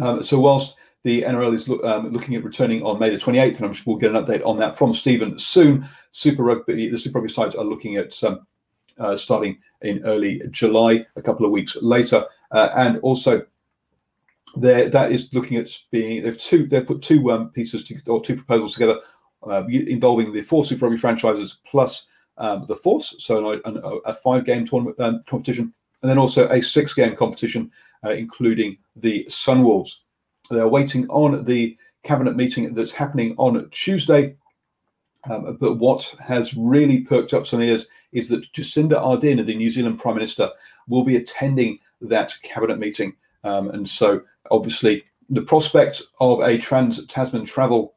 Um, 0.00 0.22
so, 0.22 0.38
whilst 0.38 0.76
the 1.04 1.22
NRL 1.22 1.54
is 1.54 1.68
lo- 1.68 1.80
um, 1.84 2.08
looking 2.08 2.34
at 2.34 2.44
returning 2.44 2.82
on 2.82 2.98
May 2.98 3.10
the 3.10 3.16
28th, 3.16 3.56
and 3.56 3.64
I'm 3.64 3.72
sure 3.72 3.84
we'll 3.86 3.96
get 3.98 4.14
an 4.14 4.22
update 4.22 4.44
on 4.44 4.58
that 4.58 4.76
from 4.76 4.94
Stephen 4.94 5.38
soon. 5.38 5.88
Super 6.10 6.42
Rugby, 6.42 6.90
the 6.90 6.98
Super 6.98 7.18
Rugby 7.20 7.32
sides 7.32 7.54
are 7.54 7.64
looking 7.64 7.96
at 7.96 8.22
um, 8.24 8.46
starting 9.16 9.58
in 9.82 10.04
early 10.04 10.42
July, 10.50 11.06
a 11.16 11.22
couple 11.22 11.46
of 11.46 11.52
weeks 11.52 11.76
later, 11.80 12.24
uh, 12.50 12.70
and 12.76 12.98
also 12.98 13.44
there 14.56 14.88
that 14.88 15.12
is 15.12 15.32
looking 15.32 15.56
at 15.56 15.70
being 15.90 16.22
they've 16.22 16.38
two 16.38 16.66
they've 16.66 16.86
put 16.86 17.02
two 17.02 17.30
um, 17.30 17.50
pieces 17.50 17.84
to, 17.84 18.00
or 18.08 18.20
two 18.20 18.34
proposals 18.34 18.72
together 18.72 18.98
uh, 19.48 19.64
involving 19.68 20.32
the 20.32 20.42
four 20.42 20.64
Super 20.64 20.86
Rugby 20.86 20.98
franchises 20.98 21.58
plus 21.64 22.06
um, 22.38 22.64
the 22.68 22.76
Force, 22.76 23.16
so 23.18 23.52
a, 23.52 23.60
a 24.06 24.14
five 24.14 24.44
game 24.44 24.64
tournament 24.64 24.98
um, 24.98 25.22
competition, 25.28 25.72
and 26.02 26.10
then 26.10 26.18
also 26.18 26.48
a 26.48 26.60
six 26.62 26.94
game 26.94 27.14
competition, 27.14 27.70
uh, 28.04 28.10
including 28.10 28.78
the 28.96 29.24
Sunwolves. 29.28 29.98
They're 30.50 30.68
waiting 30.68 31.06
on 31.08 31.44
the 31.44 31.76
cabinet 32.02 32.36
meeting 32.36 32.74
that's 32.74 32.92
happening 32.92 33.34
on 33.36 33.68
Tuesday. 33.70 34.36
Um, 35.28 35.58
but 35.60 35.74
what 35.74 36.14
has 36.26 36.54
really 36.54 37.02
perked 37.02 37.34
up 37.34 37.46
some 37.46 37.60
ears 37.60 37.86
is 38.12 38.28
that 38.28 38.52
Jacinda 38.52 38.92
Ardern, 39.02 39.44
the 39.44 39.54
New 39.54 39.70
Zealand 39.70 39.98
Prime 39.98 40.14
Minister, 40.14 40.50
will 40.88 41.04
be 41.04 41.16
attending 41.16 41.78
that 42.00 42.34
cabinet 42.42 42.78
meeting. 42.78 43.14
Um, 43.44 43.70
and 43.70 43.88
so, 43.88 44.22
obviously, 44.50 45.04
the 45.28 45.42
prospect 45.42 46.02
of 46.20 46.40
a 46.40 46.58
trans 46.58 47.04
Tasman 47.06 47.44
travel 47.44 47.94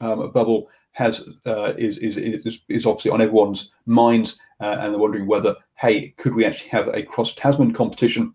um, 0.00 0.30
bubble 0.30 0.68
has 0.92 1.28
uh, 1.44 1.74
is, 1.76 1.98
is, 1.98 2.16
is 2.16 2.62
is 2.68 2.86
obviously 2.86 3.10
on 3.10 3.20
everyone's 3.20 3.72
minds, 3.84 4.38
uh, 4.60 4.78
and 4.80 4.92
they're 4.92 5.00
wondering 5.00 5.26
whether, 5.26 5.54
hey, 5.74 6.10
could 6.16 6.34
we 6.34 6.44
actually 6.44 6.70
have 6.70 6.88
a 6.88 7.02
cross 7.02 7.34
Tasman 7.34 7.72
competition? 7.72 8.32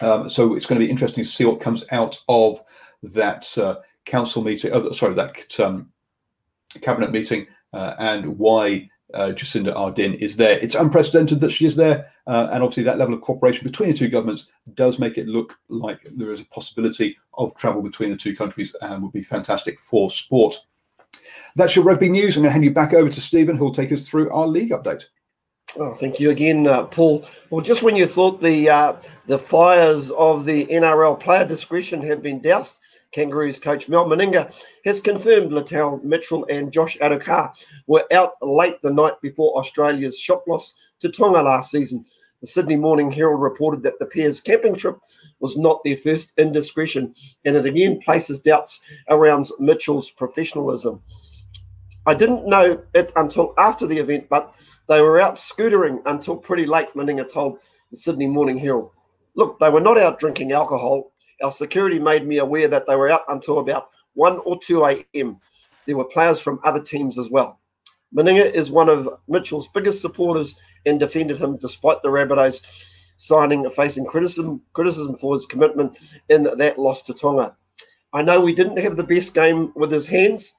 Um, 0.00 0.28
so 0.28 0.54
it's 0.54 0.66
going 0.66 0.80
to 0.80 0.84
be 0.84 0.90
interesting 0.90 1.22
to 1.22 1.30
see 1.30 1.44
what 1.44 1.60
comes 1.60 1.84
out 1.92 2.20
of 2.28 2.62
that 3.02 3.56
uh, 3.58 3.76
council 4.04 4.42
meeting. 4.42 4.72
Oh, 4.72 4.90
sorry, 4.90 5.14
that 5.14 5.60
um, 5.60 5.92
cabinet 6.80 7.12
meeting, 7.12 7.46
uh, 7.72 7.94
and 7.98 8.38
why 8.38 8.88
uh, 9.14 9.32
Jacinda 9.32 9.74
Ardern 9.74 10.18
is 10.18 10.36
there. 10.36 10.58
It's 10.58 10.74
unprecedented 10.74 11.40
that 11.40 11.52
she 11.52 11.66
is 11.66 11.76
there, 11.76 12.10
uh, 12.26 12.48
and 12.52 12.62
obviously 12.62 12.82
that 12.84 12.98
level 12.98 13.14
of 13.14 13.20
cooperation 13.20 13.64
between 13.64 13.90
the 13.90 13.96
two 13.96 14.08
governments 14.08 14.48
does 14.74 14.98
make 14.98 15.18
it 15.18 15.28
look 15.28 15.58
like 15.68 16.02
there 16.16 16.32
is 16.32 16.40
a 16.40 16.46
possibility 16.46 17.16
of 17.34 17.56
travel 17.56 17.82
between 17.82 18.10
the 18.10 18.16
two 18.16 18.36
countries, 18.36 18.74
and 18.80 19.02
would 19.02 19.12
be 19.12 19.22
fantastic 19.22 19.80
for 19.80 20.10
sport. 20.10 20.56
That's 21.56 21.76
your 21.76 21.84
rugby 21.84 22.08
news. 22.08 22.36
I'm 22.36 22.42
going 22.42 22.50
to 22.50 22.52
hand 22.52 22.64
you 22.64 22.72
back 22.72 22.92
over 22.92 23.08
to 23.08 23.20
Stephen, 23.20 23.56
who 23.56 23.64
will 23.64 23.74
take 23.74 23.92
us 23.92 24.08
through 24.08 24.30
our 24.30 24.46
league 24.46 24.70
update. 24.70 25.04
Oh, 25.76 25.94
thank 25.94 26.20
you 26.20 26.30
again, 26.30 26.66
uh, 26.66 26.84
Paul. 26.84 27.24
Well, 27.50 27.60
just 27.60 27.82
when 27.82 27.96
you 27.96 28.06
thought 28.06 28.40
the 28.40 28.68
uh, 28.68 28.96
the 29.26 29.38
fires 29.38 30.10
of 30.12 30.44
the 30.44 30.66
NRL 30.66 31.18
player 31.18 31.44
discretion 31.44 32.00
had 32.00 32.22
been 32.22 32.40
doused, 32.40 32.78
Kangaroos 33.14 33.60
coach 33.60 33.88
Mal 33.88 34.06
Meninga 34.06 34.52
has 34.84 35.00
confirmed 35.00 35.52
Latrell 35.52 36.02
Mitchell 36.02 36.44
and 36.50 36.72
Josh 36.72 36.98
Addo-Carr 36.98 37.54
were 37.86 38.04
out 38.12 38.32
late 38.42 38.82
the 38.82 38.92
night 38.92 39.20
before 39.22 39.56
Australia's 39.56 40.18
shock 40.18 40.44
loss 40.48 40.74
to 40.98 41.08
Tonga 41.08 41.40
last 41.40 41.70
season. 41.70 42.04
The 42.40 42.48
Sydney 42.48 42.76
Morning 42.76 43.12
Herald 43.12 43.40
reported 43.40 43.84
that 43.84 44.00
the 44.00 44.06
pair's 44.06 44.40
camping 44.40 44.74
trip 44.74 44.98
was 45.38 45.56
not 45.56 45.80
their 45.84 45.96
first 45.96 46.32
indiscretion, 46.38 47.14
and 47.44 47.54
it 47.56 47.64
again 47.64 48.00
places 48.00 48.40
doubts 48.40 48.82
around 49.08 49.48
Mitchell's 49.60 50.10
professionalism. 50.10 51.00
I 52.06 52.14
didn't 52.14 52.48
know 52.48 52.82
it 52.94 53.12
until 53.14 53.54
after 53.56 53.86
the 53.86 53.98
event, 53.98 54.28
but 54.28 54.56
they 54.88 55.00
were 55.00 55.20
out 55.20 55.36
scootering 55.36 56.02
until 56.06 56.36
pretty 56.36 56.66
late, 56.66 56.92
Meninga 56.94 57.30
told 57.30 57.60
the 57.90 57.96
Sydney 57.96 58.26
Morning 58.26 58.58
Herald. 58.58 58.90
Look, 59.36 59.58
they 59.60 59.70
were 59.70 59.80
not 59.80 59.98
out 59.98 60.18
drinking 60.18 60.52
alcohol 60.52 61.12
our 61.42 61.52
security 61.52 61.98
made 61.98 62.26
me 62.26 62.38
aware 62.38 62.68
that 62.68 62.86
they 62.86 62.96
were 62.96 63.10
out 63.10 63.22
until 63.28 63.58
about 63.58 63.88
1 64.14 64.38
or 64.44 64.58
2 64.58 64.84
a.m. 64.84 65.40
There 65.86 65.96
were 65.96 66.04
players 66.04 66.40
from 66.40 66.60
other 66.64 66.80
teams 66.80 67.18
as 67.18 67.30
well. 67.30 67.60
Meninga 68.14 68.52
is 68.52 68.70
one 68.70 68.88
of 68.88 69.08
Mitchell's 69.26 69.68
biggest 69.68 70.00
supporters 70.00 70.56
and 70.86 71.00
defended 71.00 71.38
him 71.38 71.56
despite 71.56 72.00
the 72.02 72.08
Rabbitohs 72.08 72.64
signing 73.16 73.68
facing 73.70 74.04
criticism 74.04 74.60
criticism 74.72 75.16
for 75.16 75.34
his 75.34 75.46
commitment 75.46 75.96
in 76.28 76.42
that 76.42 76.78
loss 76.78 77.02
to 77.02 77.14
Tonga. 77.14 77.56
I 78.12 78.22
know 78.22 78.40
we 78.40 78.54
didn't 78.54 78.78
have 78.78 78.96
the 78.96 79.02
best 79.02 79.34
game 79.34 79.72
with 79.74 79.90
his 79.90 80.06
hands, 80.06 80.56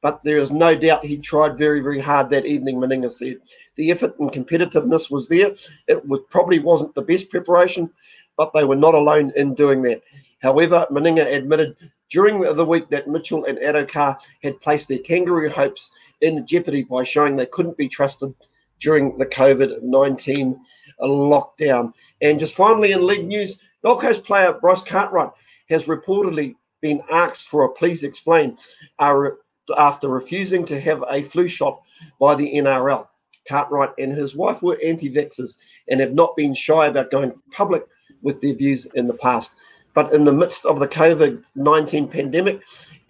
but 0.00 0.22
there 0.24 0.38
is 0.38 0.50
no 0.50 0.74
doubt 0.74 1.04
he 1.04 1.18
tried 1.18 1.58
very, 1.58 1.80
very 1.80 2.00
hard 2.00 2.30
that 2.30 2.46
evening, 2.46 2.76
Meninga 2.76 3.12
said. 3.12 3.38
The 3.76 3.90
effort 3.90 4.18
and 4.18 4.32
competitiveness 4.32 5.10
was 5.10 5.28
there. 5.28 5.54
It 5.86 6.06
was, 6.06 6.20
probably 6.30 6.58
wasn't 6.58 6.94
the 6.94 7.02
best 7.02 7.30
preparation, 7.30 7.90
but 8.36 8.52
they 8.52 8.64
were 8.64 8.76
not 8.76 8.94
alone 8.94 9.32
in 9.36 9.54
doing 9.54 9.80
that. 9.82 10.02
However, 10.40 10.86
Meninga 10.90 11.32
admitted 11.32 11.76
during 12.10 12.40
the 12.40 12.64
week 12.64 12.88
that 12.90 13.08
Mitchell 13.08 13.44
and 13.44 13.58
Addo-Carr 13.58 14.18
had 14.42 14.60
placed 14.60 14.88
their 14.88 14.98
kangaroo 14.98 15.48
hopes 15.48 15.90
in 16.20 16.46
jeopardy 16.46 16.82
by 16.82 17.02
showing 17.02 17.36
they 17.36 17.46
couldn't 17.46 17.76
be 17.76 17.88
trusted 17.88 18.34
during 18.80 19.16
the 19.18 19.26
COVID 19.26 19.82
19 19.82 20.60
lockdown. 21.00 21.92
And 22.20 22.38
just 22.38 22.54
finally, 22.54 22.92
in 22.92 23.06
league 23.06 23.26
news, 23.26 23.58
Gold 23.82 24.00
Coast 24.00 24.24
player 24.24 24.52
Bryce 24.52 24.82
Cartwright 24.82 25.30
has 25.68 25.86
reportedly 25.86 26.54
been 26.80 27.02
asked 27.10 27.48
for 27.48 27.64
a 27.64 27.70
please 27.70 28.04
explain 28.04 28.58
uh, 28.98 29.30
after 29.78 30.08
refusing 30.08 30.64
to 30.66 30.80
have 30.80 31.02
a 31.10 31.22
flu 31.22 31.48
shot 31.48 31.80
by 32.20 32.34
the 32.34 32.54
NRL. 32.54 33.06
Cartwright 33.48 33.90
and 33.98 34.12
his 34.12 34.36
wife 34.36 34.62
were 34.62 34.78
anti 34.82 35.10
vaxxers 35.10 35.56
and 35.88 36.00
have 36.00 36.14
not 36.14 36.36
been 36.36 36.54
shy 36.54 36.86
about 36.86 37.10
going 37.10 37.32
public 37.50 37.84
with 38.24 38.40
their 38.40 38.54
views 38.54 38.86
in 38.94 39.06
the 39.06 39.14
past. 39.14 39.54
But 39.94 40.12
in 40.12 40.24
the 40.24 40.32
midst 40.32 40.66
of 40.66 40.80
the 40.80 40.88
COVID 40.88 41.44
19 41.54 42.08
pandemic 42.08 42.60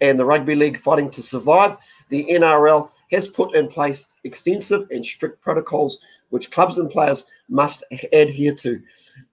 and 0.01 0.19
the 0.19 0.25
rugby 0.25 0.53
league 0.53 0.79
fighting 0.79 1.09
to 1.09 1.23
survive, 1.23 1.77
the 2.09 2.27
NRL 2.29 2.91
has 3.11 3.27
put 3.27 3.55
in 3.55 3.67
place 3.67 4.09
extensive 4.23 4.87
and 4.91 5.03
strict 5.03 5.41
protocols 5.41 5.99
which 6.29 6.51
clubs 6.51 6.77
and 6.77 6.91
players 6.91 7.25
must 7.49 7.83
adhere 8.13 8.53
to. 8.53 8.81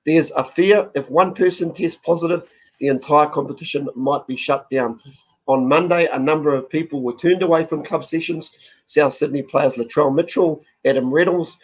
There's 0.06 0.30
a 0.32 0.44
fear 0.44 0.90
if 0.94 1.10
one 1.10 1.34
person 1.34 1.74
tests 1.74 2.00
positive, 2.02 2.50
the 2.80 2.88
entire 2.88 3.26
competition 3.26 3.88
might 3.94 4.26
be 4.26 4.36
shut 4.36 4.68
down. 4.70 5.00
On 5.46 5.68
Monday, 5.68 6.08
a 6.12 6.18
number 6.18 6.54
of 6.54 6.70
people 6.70 7.02
were 7.02 7.16
turned 7.16 7.42
away 7.42 7.64
from 7.64 7.84
club 7.84 8.04
sessions. 8.04 8.70
South 8.86 9.12
Sydney 9.12 9.42
players 9.42 9.74
Latrell 9.74 10.14
Mitchell, 10.14 10.64
Adam 10.84 11.12
Reynolds, 11.12 11.58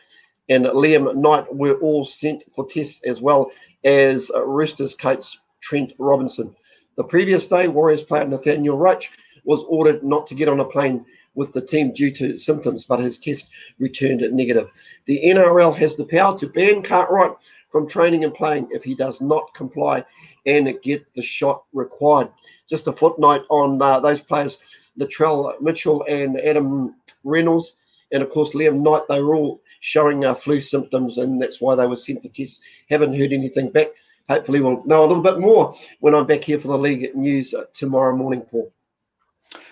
and 0.48 0.64
Liam 0.66 1.14
Knight 1.14 1.54
were 1.54 1.78
all 1.80 2.04
sent 2.04 2.44
for 2.54 2.66
tests 2.66 3.04
as 3.04 3.20
well 3.20 3.50
as 3.84 4.30
Roosters 4.34 4.94
coach 4.94 5.38
Trent 5.60 5.92
Robinson. 5.98 6.54
The 6.96 7.04
previous 7.04 7.46
day, 7.46 7.68
Warriors 7.68 8.02
player 8.02 8.26
Nathaniel 8.26 8.76
Roache 8.76 9.10
was 9.44 9.64
ordered 9.64 10.02
not 10.02 10.26
to 10.26 10.34
get 10.34 10.48
on 10.48 10.60
a 10.60 10.64
plane 10.64 11.04
with 11.34 11.52
the 11.52 11.60
team 11.60 11.92
due 11.92 12.10
to 12.10 12.36
symptoms, 12.36 12.84
but 12.84 12.98
his 12.98 13.16
test 13.16 13.50
returned 13.78 14.20
negative. 14.32 14.70
The 15.06 15.22
NRL 15.24 15.76
has 15.76 15.94
the 15.94 16.04
power 16.04 16.36
to 16.36 16.48
ban 16.48 16.82
Cartwright 16.82 17.32
from 17.68 17.88
training 17.88 18.24
and 18.24 18.34
playing 18.34 18.68
if 18.72 18.82
he 18.82 18.94
does 18.94 19.20
not 19.20 19.54
comply 19.54 20.04
and 20.46 20.68
get 20.82 21.06
the 21.14 21.22
shot 21.22 21.62
required. 21.72 22.28
Just 22.68 22.88
a 22.88 22.92
footnote 22.92 23.44
on 23.50 23.80
uh, 23.80 24.00
those 24.00 24.20
players, 24.20 24.60
Latrell 24.98 25.60
Mitchell 25.60 26.04
and 26.08 26.40
Adam 26.40 26.96
Reynolds, 27.22 27.74
and 28.10 28.22
of 28.22 28.30
course 28.30 28.54
Liam 28.54 28.80
Knight, 28.80 29.02
they 29.08 29.22
were 29.22 29.36
all 29.36 29.60
showing 29.80 30.24
uh, 30.24 30.34
flu 30.34 30.60
symptoms, 30.60 31.18
and 31.18 31.40
that's 31.40 31.60
why 31.60 31.74
they 31.74 31.86
were 31.86 31.96
sent 31.96 32.22
for 32.22 32.28
tests. 32.28 32.60
Haven't 32.88 33.18
heard 33.18 33.32
anything 33.32 33.70
back. 33.70 33.88
Hopefully, 34.28 34.60
we'll 34.60 34.84
know 34.84 35.04
a 35.04 35.06
little 35.06 35.22
bit 35.22 35.38
more 35.38 35.74
when 36.00 36.14
I'm 36.14 36.26
back 36.26 36.44
here 36.44 36.58
for 36.58 36.68
the 36.68 36.78
league 36.78 37.14
news 37.14 37.54
uh, 37.54 37.64
tomorrow 37.72 38.14
morning, 38.14 38.42
Paul. 38.42 38.72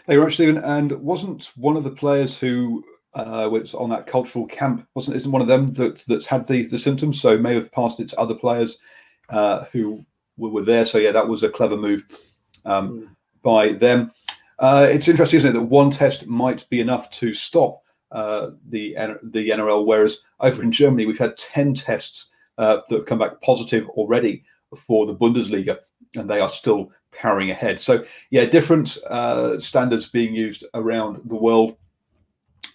Hey, 0.07 0.17
Rich 0.17 0.35
Stephen, 0.35 0.59
and 0.59 0.93
wasn't 0.93 1.51
one 1.57 1.77
of 1.77 1.85
the 1.85 1.91
players 1.91 2.39
who 2.39 2.85
uh, 3.15 3.49
was 3.51 3.75
on 3.75 3.91
that 3.91 4.07
cultural 4.07 4.47
camp 4.47 4.87
wasn't 4.95 5.17
isn't 5.17 5.33
one 5.33 5.43
of 5.43 5.49
them 5.49 5.67
that 5.75 6.05
that's 6.07 6.27
had 6.27 6.47
the 6.47 6.63
the 6.69 6.79
symptoms, 6.79 7.21
so 7.21 7.37
may 7.37 7.55
have 7.55 7.73
passed 7.73 8.01
it 8.01 8.09
to 8.11 8.21
other 8.21 8.35
players 8.35 8.79
uh, 9.31 9.65
who 9.73 10.05
were, 10.37 10.51
were, 10.51 10.63
there. 10.63 10.85
So 10.85 10.99
yeah, 10.99 11.13
that 11.13 11.29
was 11.29 11.43
a 11.43 11.49
clever 11.49 11.77
move 11.77 12.05
um, 12.65 12.91
mm. 12.91 13.09
by 13.43 13.73
them. 13.73 14.11
Uh, 14.59 14.87
it's 14.91 15.09
interesting, 15.09 15.39
isn't 15.39 15.51
it, 15.51 15.59
that 15.59 15.67
one 15.67 15.91
test 15.91 16.27
might 16.27 16.69
be 16.71 16.81
enough 16.81 17.11
to 17.11 17.35
stop 17.35 17.83
uh, 18.13 18.51
the 18.69 18.97
the 19.23 19.51
NRL, 19.51 19.87
whereas 19.87 20.23
over 20.41 20.63
in 20.63 20.73
Germany 20.73 21.07
we've 21.07 21.19
had 21.19 21.39
ten 21.39 21.75
tests 21.75 22.31
uh, 22.59 22.81
that 22.89 22.97
have 22.97 23.07
come 23.07 23.19
back 23.19 23.41
positive 23.43 23.89
already 23.91 24.45
for 24.77 25.07
the 25.07 25.15
Bundesliga, 25.15 25.79
and 26.15 26.29
they 26.29 26.41
are 26.41 26.49
still 26.49 26.91
powering 27.13 27.51
ahead. 27.51 27.81
So 27.81 28.05
yeah, 28.31 28.45
different 28.45 28.99
uh, 29.09 29.59
standards 29.59 30.09
being 30.09 30.35
used 30.35 30.65
around 30.75 31.21
the 31.25 31.37
world. 31.37 31.77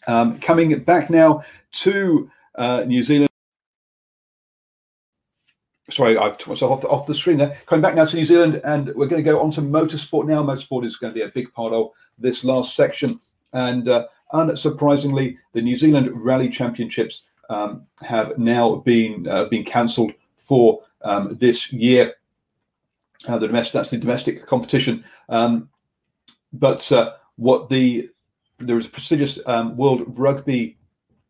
Um, 0.08 0.40
coming 0.40 0.78
back 0.80 1.10
now 1.10 1.44
to 1.74 2.30
uh, 2.56 2.84
New 2.88 3.04
Zealand. 3.04 3.30
Sorry, 5.90 6.18
I've 6.18 6.38
took 6.38 6.50
myself 6.50 6.72
off 6.72 6.82
the, 6.82 6.88
off 6.88 7.08
the 7.08 7.14
screen 7.14 7.38
there. 7.38 7.58
Coming 7.66 7.82
back 7.82 7.96
now 7.96 8.06
to 8.06 8.16
New 8.16 8.26
Zealand, 8.26 8.62
and 8.64 8.88
we're 8.96 9.08
going 9.08 9.24
to 9.24 9.30
go 9.30 9.42
on 9.42 9.52
to 9.52 9.62
motorsport 9.62 10.26
now. 10.26 10.42
Motorsport 10.42 10.86
is 10.86 10.96
going 10.96 11.14
to 11.14 11.20
be 11.20 11.26
a 11.26 11.30
big 11.30 11.52
part 11.54 11.74
of 11.74 11.92
this 12.18 12.44
last 12.44 12.76
section. 12.76 13.20
And 13.54 13.90
uh, 13.90 14.08
unsurprisingly, 14.34 15.38
the 15.54 15.62
New 15.62 15.76
Zealand 15.76 16.10
Rally 16.14 16.50
Championships 16.50 17.24
um, 17.50 17.86
have 18.02 18.38
now 18.38 18.76
been 18.78 19.28
uh, 19.28 19.46
been 19.46 19.64
cancelled 19.64 20.14
for 20.38 20.82
um, 21.04 21.38
this 21.40 21.72
year. 21.72 22.14
Uh, 23.28 23.38
the 23.38 23.48
domestic 23.48 23.74
that's 23.74 23.92
the 23.92 23.98
domestic 23.98 24.46
competition. 24.46 25.04
Um, 25.30 25.70
but 26.54 26.90
uh, 26.92 27.14
what 27.36 27.70
the 27.70 28.10
there 28.60 28.78
is 28.78 28.88
a 28.88 28.90
prestigious 28.90 29.40
um, 29.46 29.76
World 29.76 30.04
Rugby, 30.08 30.78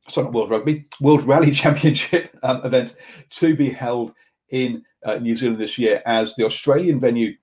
sorry 0.07 0.25
not 0.25 0.33
World 0.33 0.49
Rugby, 0.49 0.85
World 0.99 1.23
Rally 1.23 1.51
Championship 1.63 2.37
um, 2.43 2.63
event 2.65 2.97
to 3.31 3.55
be 3.55 3.69
held 3.69 4.13
in 4.49 4.83
uh, 5.05 5.15
New 5.15 5.35
Zealand 5.35 5.59
this 5.59 5.77
year, 5.77 6.01
as 6.05 6.35
the 6.35 6.45
Australian 6.45 6.99
venue 6.99 7.35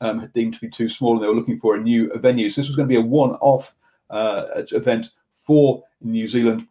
um, 0.00 0.18
had 0.18 0.32
deemed 0.32 0.54
to 0.54 0.60
be 0.60 0.68
too 0.68 0.88
small, 0.88 1.14
and 1.14 1.22
they 1.22 1.28
were 1.28 1.34
looking 1.34 1.58
for 1.58 1.76
a 1.76 1.80
new 1.80 2.12
venue. 2.18 2.50
So 2.50 2.60
this 2.60 2.68
was 2.68 2.76
going 2.76 2.88
to 2.88 2.92
be 2.92 3.00
a 3.00 3.04
one-off 3.04 3.74
event 4.10 5.10
for 5.32 5.82
New 6.00 6.26
Zealand, 6.26 6.66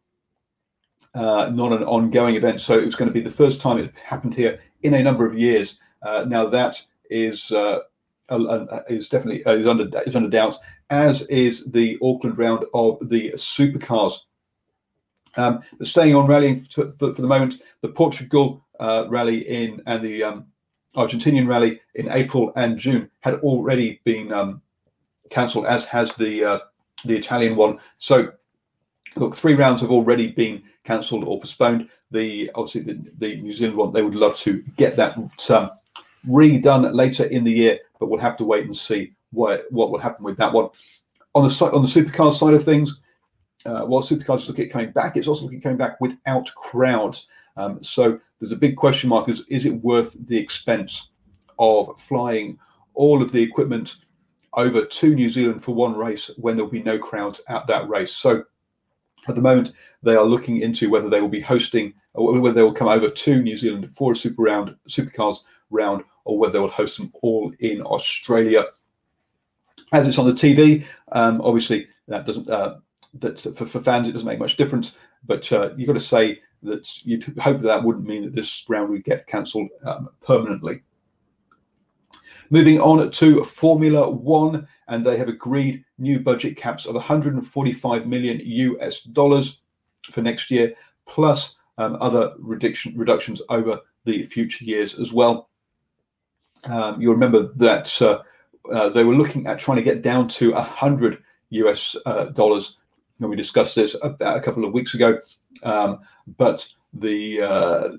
uh, 1.16 1.52
not 1.54 1.72
an 1.74 1.84
ongoing 1.84 2.36
event. 2.36 2.62
So 2.62 2.78
it 2.78 2.86
was 2.86 2.96
going 2.96 3.10
to 3.10 3.14
be 3.14 3.22
the 3.22 3.30
first 3.32 3.62
time 3.62 3.78
it 3.78 3.94
happened 4.04 4.34
here 4.34 4.60
in 4.82 4.94
a 4.94 5.04
number 5.04 5.26
of 5.26 5.38
years. 5.38 5.80
Uh, 6.02 6.26
now 6.28 6.46
that 6.48 6.82
is 7.10 7.52
uh, 7.52 7.80
is 8.90 9.10
definitely 9.10 9.46
uh, 9.46 9.54
is 9.54 9.68
under 9.68 10.02
is 10.06 10.16
under 10.16 10.30
doubt, 10.30 10.58
as 10.90 11.24
is 11.28 11.66
the 11.72 11.98
Auckland 12.02 12.38
round 12.38 12.66
of 12.74 12.98
the 13.10 13.32
supercars. 13.34 14.20
Um, 15.36 15.62
staying 15.82 16.16
on 16.16 16.28
rallying 16.28 16.58
for, 16.58 16.92
for, 16.92 17.14
for 17.14 17.22
the 17.22 17.28
moment, 17.28 17.62
the 17.82 17.90
Portugal 17.90 18.64
uh, 18.80 19.06
rally 19.10 19.48
in 19.48 19.82
and 19.88 20.04
the 20.04 20.24
um, 20.24 20.46
Argentinian 20.96 21.48
rally 21.48 21.80
in 21.96 22.12
April 22.12 22.54
and 22.56 22.78
June 22.78 23.10
had 23.22 23.36
already 23.36 24.00
been 24.04 24.32
um, 24.32 24.62
cancelled, 25.32 25.66
as 25.66 25.86
has 25.86 26.16
the 26.16 26.44
uh, 26.44 26.60
the 27.06 27.18
Italian 27.18 27.56
one. 27.56 27.80
So, 27.98 28.32
look, 29.16 29.36
three 29.36 29.56
rounds 29.56 29.82
have 29.82 29.92
already 29.92 30.32
been 30.32 30.64
cancelled 30.84 31.24
or 31.24 31.40
postponed. 31.40 31.90
The 32.12 32.52
obviously 32.56 32.82
the, 32.82 33.12
the, 33.18 33.42
New 33.42 33.54
Zealand 33.54 33.78
one, 33.78 33.94
they 33.94 34.04
would 34.04 34.16
love 34.16 34.38
to 34.40 34.64
get 34.78 34.96
that 34.96 35.18
um, 35.50 35.72
redone 36.28 36.94
later 36.94 37.26
in 37.26 37.44
the 37.44 37.52
year, 37.52 37.80
but 38.00 38.10
we'll 38.10 38.20
have 38.20 38.38
to 38.38 38.46
wait 38.46 38.66
and 38.66 38.76
see 38.76 39.14
what 39.32 39.66
what 39.72 39.92
will 39.92 40.00
happen 40.00 40.24
with 40.24 40.38
that 40.38 40.54
one. 40.54 40.70
On 41.36 41.48
the 41.48 41.72
on 41.74 41.82
the 41.82 41.88
supercar 41.88 42.32
side 42.32 42.54
of 42.54 42.64
things, 42.64 43.02
uh, 43.66 43.86
while 43.86 44.02
supercars 44.02 44.42
is 44.42 44.48
looking 44.48 44.66
at 44.66 44.72
coming 44.72 44.92
back, 44.92 45.18
it's 45.18 45.28
also 45.28 45.44
looking 45.44 45.60
at 45.60 45.64
coming 45.64 45.78
back 45.78 46.00
without 46.00 46.54
crowds. 46.56 47.28
Um, 47.58 47.82
so 47.84 48.20
there's 48.40 48.52
a 48.52 48.58
big 48.58 48.76
question 48.76 49.10
mark: 49.10 49.30
is 49.30 49.46
is 49.50 49.66
it 49.66 49.74
worth 49.84 50.16
the 50.28 50.38
expense 50.38 51.10
of 51.60 52.00
flying 52.00 52.60
all 52.94 53.22
of 53.22 53.32
the 53.32 53.42
equipment 53.42 53.96
over 54.56 54.86
to 54.86 55.16
New 55.16 55.30
Zealand 55.30 55.64
for 55.64 55.74
one 55.74 55.96
race 55.96 56.30
when 56.38 56.56
there'll 56.56 56.72
be 56.72 56.84
no 56.84 56.98
crowds 56.98 57.42
at 57.48 57.68
that 57.68 57.88
race? 57.90 58.14
So 58.14 58.44
at 59.28 59.36
the 59.36 59.42
moment, 59.42 59.74
they 60.02 60.16
are 60.16 60.26
looking 60.26 60.62
into 60.62 60.90
whether 60.90 61.10
they 61.10 61.22
will 61.22 61.30
be 61.30 61.40
hosting, 61.40 61.94
or 62.14 62.40
whether 62.40 62.56
they 62.56 62.64
will 62.64 62.74
come 62.74 62.88
over 62.88 63.10
to 63.10 63.42
New 63.42 63.58
Zealand 63.58 63.92
for 63.92 64.12
a 64.12 64.16
super 64.16 64.44
round, 64.44 64.76
supercars 64.88 65.44
round, 65.70 66.04
or 66.26 66.38
whether 66.38 66.54
they 66.54 66.60
will 66.60 66.68
host 66.70 66.98
them 66.98 67.12
all 67.22 67.52
in 67.60 67.82
Australia. 67.82 68.66
As 69.92 70.08
it's 70.08 70.18
on 70.18 70.28
the 70.28 70.34
TV, 70.34 70.86
um, 71.12 71.42
obviously 71.42 71.88
that 72.08 72.26
doesn't 72.26 72.50
uh, 72.50 72.78
that 73.20 73.40
for, 73.40 73.66
for 73.66 73.80
fans 73.80 74.08
it 74.08 74.12
doesn't 74.12 74.28
make 74.28 74.40
much 74.40 74.58
difference. 74.58 74.98
But 75.26 75.52
uh, 75.52 75.72
you've 75.78 75.88
got 75.88 75.94
to 75.94 76.00
say 76.00 76.42
that 76.64 77.06
you'd 77.06 77.24
hope 77.38 77.60
that 77.60 77.68
that 77.68 77.84
wouldn't 77.84 78.08
mean 78.08 78.24
that 78.24 78.36
this 78.36 78.66
round 78.68 78.90
would 78.90 79.04
get 79.04 79.28
cancelled 79.28 79.70
um, 79.86 80.10
permanently. 80.22 80.82
Moving 82.54 82.80
on 82.80 83.10
to 83.10 83.44
Formula 83.44 84.08
One, 84.08 84.68
and 84.88 85.04
they 85.04 85.18
have 85.18 85.28
agreed 85.28 85.84
new 85.98 86.20
budget 86.20 86.56
caps 86.56 86.86
of 86.86 86.94
145 86.94 88.06
million 88.06 88.40
US 88.44 89.02
dollars 89.02 89.62
for 90.12 90.22
next 90.22 90.52
year, 90.52 90.76
plus 91.08 91.58
um, 91.80 91.98
other 92.00 92.36
reduction, 92.38 92.96
reductions 92.96 93.42
over 93.50 93.80
the 94.06 94.28
future 94.28 94.66
years 94.66 95.00
as 95.00 95.12
well. 95.12 95.50
Um, 96.66 97.02
you'll 97.02 97.16
remember 97.16 97.52
that 97.56 98.00
uh, 98.04 98.22
uh, 98.72 98.90
they 98.90 99.04
were 99.04 99.16
looking 99.16 99.48
at 99.48 99.58
trying 99.58 99.78
to 99.78 99.82
get 99.84 100.04
down 100.04 100.28
to 100.28 100.52
100 100.52 101.24
US 101.50 101.96
uh, 102.06 102.26
dollars 102.26 102.78
and 103.20 103.32
we 103.32 103.36
discussed 103.36 103.76
this 103.76 103.96
about 104.04 104.38
a 104.38 104.42
couple 104.42 104.64
of 104.64 104.74
weeks 104.74 104.94
ago. 104.94 105.20
Um, 105.64 106.02
but 106.38 106.72
the 106.94 107.42
uh, 107.42 107.90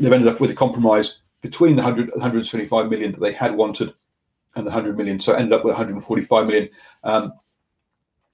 they've 0.00 0.12
ended 0.12 0.26
up 0.26 0.40
with 0.40 0.50
a 0.50 0.54
compromise 0.54 1.20
between 1.42 1.76
the 1.76 1.82
100, 1.82 2.10
175 2.10 2.90
million 2.90 3.12
that 3.12 3.20
they 3.20 3.32
had 3.32 3.54
wanted 3.54 3.94
and 4.56 4.66
the 4.66 4.70
100 4.70 4.96
million. 4.96 5.20
So 5.20 5.32
ended 5.32 5.52
up 5.52 5.64
with 5.64 5.72
145 5.72 6.46
million. 6.46 6.68
Um, 7.04 7.32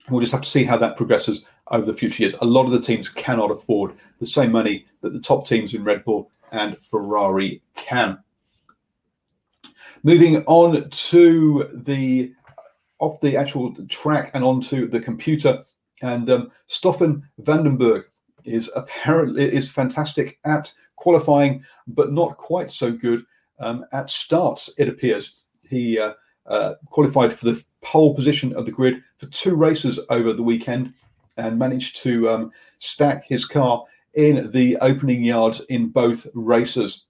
we'll 0.08 0.20
just 0.20 0.32
have 0.32 0.42
to 0.42 0.48
see 0.48 0.64
how 0.64 0.76
that 0.78 0.96
progresses 0.96 1.44
over 1.68 1.84
the 1.84 1.96
future 1.96 2.22
years. 2.22 2.34
A 2.40 2.44
lot 2.44 2.66
of 2.66 2.72
the 2.72 2.80
teams 2.80 3.08
cannot 3.08 3.50
afford 3.50 3.92
the 4.20 4.26
same 4.26 4.52
money 4.52 4.86
that 5.00 5.12
the 5.12 5.20
top 5.20 5.46
teams 5.46 5.74
in 5.74 5.84
Red 5.84 6.04
Bull 6.04 6.30
and 6.52 6.78
Ferrari 6.78 7.62
can. 7.74 8.18
Moving 10.02 10.44
on 10.46 10.88
to 10.88 11.70
the 11.72 12.32
off 12.98 13.20
the 13.20 13.36
actual 13.36 13.74
track 13.88 14.30
and 14.32 14.42
onto 14.42 14.86
the 14.86 15.00
computer 15.00 15.64
and 16.02 16.30
um, 16.30 16.50
Stoffel 16.66 17.20
Vandoorne 17.42 18.04
is 18.44 18.70
apparently 18.76 19.52
is 19.52 19.70
fantastic 19.70 20.38
at 20.44 20.72
qualifying, 20.96 21.64
but 21.88 22.12
not 22.12 22.36
quite 22.36 22.70
so 22.70 22.90
good 22.90 23.24
um, 23.58 23.84
at 23.92 24.10
starts. 24.10 24.72
It 24.78 24.88
appears 24.88 25.40
he 25.68 25.98
uh, 25.98 26.14
uh, 26.46 26.74
qualified 26.86 27.32
for 27.32 27.46
the 27.46 27.62
pole 27.82 28.14
position 28.14 28.54
of 28.54 28.66
the 28.66 28.72
grid 28.72 29.02
for 29.18 29.26
two 29.26 29.54
races 29.54 29.98
over 30.10 30.32
the 30.32 30.42
weekend, 30.42 30.92
and 31.36 31.58
managed 31.58 32.02
to 32.02 32.28
um, 32.28 32.52
stack 32.78 33.24
his 33.26 33.44
car 33.44 33.84
in 34.14 34.50
the 34.52 34.76
opening 34.78 35.22
yards 35.22 35.60
in 35.68 35.88
both 35.88 36.26
races. 36.34 37.04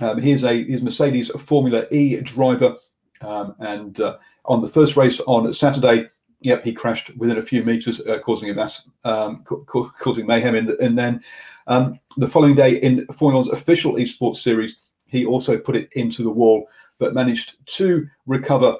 Um, 0.00 0.20
he's 0.20 0.44
a 0.44 0.64
he's 0.64 0.82
Mercedes 0.82 1.30
Formula 1.30 1.86
E 1.90 2.20
driver, 2.20 2.76
um, 3.20 3.54
and 3.60 4.00
uh, 4.00 4.16
on 4.46 4.60
the 4.60 4.68
first 4.68 4.96
race 4.96 5.20
on 5.26 5.52
Saturday, 5.52 6.08
Yep, 6.42 6.64
he 6.64 6.72
crashed 6.72 7.14
within 7.18 7.36
a 7.36 7.42
few 7.42 7.62
meters, 7.62 8.00
uh, 8.06 8.18
causing 8.18 8.48
a 8.48 8.54
mass, 8.54 8.88
um, 9.04 9.44
ca- 9.44 9.90
causing 9.98 10.26
mayhem. 10.26 10.54
And 10.54 10.98
then 10.98 11.22
um, 11.66 12.00
the 12.16 12.28
following 12.28 12.54
day 12.54 12.76
in 12.76 13.06
Formula 13.08 13.42
One's 13.42 13.52
official 13.52 13.94
esports 13.94 14.36
series, 14.36 14.78
he 15.06 15.26
also 15.26 15.58
put 15.58 15.76
it 15.76 15.90
into 15.92 16.22
the 16.22 16.30
wall, 16.30 16.66
but 17.00 17.14
managed 17.14 17.56
to 17.78 18.06
recover 18.26 18.76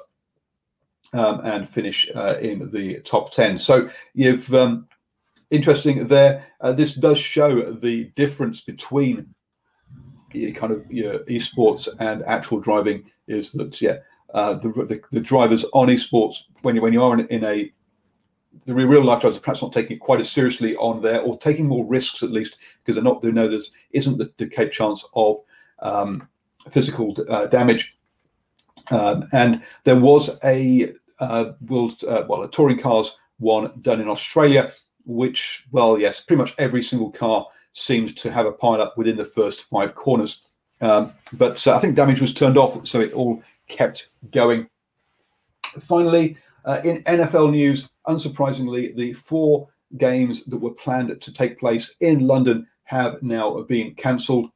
um, 1.13 1.41
and 1.43 1.67
finish 1.67 2.09
uh, 2.15 2.37
in 2.39 2.71
the 2.71 3.01
top 3.01 3.33
ten. 3.33 3.59
So 3.59 3.89
you've 4.13 4.53
um, 4.53 4.87
interesting 5.49 6.07
there. 6.07 6.45
Uh, 6.61 6.71
this 6.71 6.93
does 6.93 7.19
show 7.19 7.73
the 7.73 8.05
difference 8.15 8.61
between 8.61 9.27
kind 10.55 10.71
of 10.71 10.89
know, 10.89 11.19
esports 11.27 11.89
and 11.99 12.23
actual 12.23 12.61
driving. 12.61 13.03
Is 13.27 13.51
that 13.53 13.81
yeah? 13.81 13.97
uh, 14.33 14.53
the, 14.53 14.69
the, 14.69 15.01
the 15.11 15.19
drivers 15.19 15.65
on 15.73 15.87
esports 15.87 16.43
when 16.61 16.75
you 16.75 16.81
when 16.81 16.93
you 16.93 17.03
are 17.03 17.13
in, 17.13 17.27
in 17.27 17.43
a 17.43 17.71
the 18.65 18.73
real 18.73 19.03
life 19.03 19.21
drivers 19.21 19.37
are 19.37 19.41
perhaps 19.41 19.61
not 19.61 19.73
taking 19.73 19.95
it 19.97 19.99
quite 19.99 20.19
as 20.19 20.29
seriously 20.29 20.75
on 20.75 21.01
there 21.01 21.21
or 21.21 21.37
taking 21.37 21.67
more 21.67 21.85
risks 21.85 22.21
at 22.21 22.31
least 22.31 22.59
because 22.79 22.95
they're 22.95 23.03
not 23.03 23.21
they 23.21 23.31
know 23.31 23.47
there 23.47 23.59
isn't 23.91 24.17
the 24.17 24.31
decay 24.37 24.69
chance 24.69 25.05
of 25.13 25.37
um, 25.79 26.27
physical 26.69 27.15
uh, 27.29 27.47
damage 27.47 27.97
um, 28.91 29.27
and 29.31 29.61
there 29.83 29.99
was 29.99 30.37
a 30.43 30.93
uh, 31.19 31.51
uh, 31.61 32.25
well 32.27 32.43
a 32.43 32.49
touring 32.49 32.79
cars 32.79 33.17
one 33.39 33.71
done 33.81 34.01
in 34.01 34.09
Australia 34.09 34.71
which 35.05 35.65
well 35.71 35.99
yes 35.99 36.21
pretty 36.21 36.41
much 36.41 36.55
every 36.57 36.83
single 36.83 37.11
car 37.11 37.47
seems 37.73 38.13
to 38.13 38.31
have 38.31 38.45
a 38.45 38.51
pile 38.51 38.81
up 38.81 38.97
within 38.97 39.17
the 39.17 39.25
first 39.25 39.63
five 39.63 39.95
corners 39.95 40.47
um, 40.81 41.13
but 41.33 41.65
uh, 41.67 41.75
I 41.75 41.79
think 41.79 41.95
damage 41.95 42.21
was 42.21 42.33
turned 42.33 42.57
off 42.57 42.87
so 42.87 42.99
it 42.99 43.13
all 43.13 43.41
kept 43.71 44.09
going. 44.31 44.67
Finally, 45.79 46.37
uh, 46.65 46.81
in 46.83 47.03
NFL 47.03 47.51
news, 47.51 47.89
unsurprisingly, 48.07 48.95
the 48.95 49.13
four 49.13 49.69
games 49.97 50.45
that 50.45 50.57
were 50.57 50.73
planned 50.73 51.19
to 51.19 51.33
take 51.33 51.59
place 51.59 51.95
in 52.01 52.27
London 52.27 52.67
have 52.83 53.23
now 53.23 53.61
been 53.63 53.95
cancelled. 53.95 54.49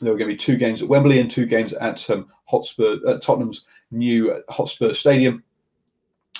There 0.00 0.12
were 0.12 0.18
going 0.18 0.30
to 0.30 0.34
be 0.34 0.38
two 0.38 0.56
games 0.56 0.82
at 0.82 0.88
Wembley 0.88 1.20
and 1.20 1.30
two 1.30 1.46
games 1.46 1.72
at 1.72 2.08
um, 2.10 2.28
Hotspur, 2.44 2.98
uh, 3.06 3.18
Tottenham's 3.18 3.66
new 3.90 4.42
Hotspur 4.48 4.92
Stadium, 4.92 5.42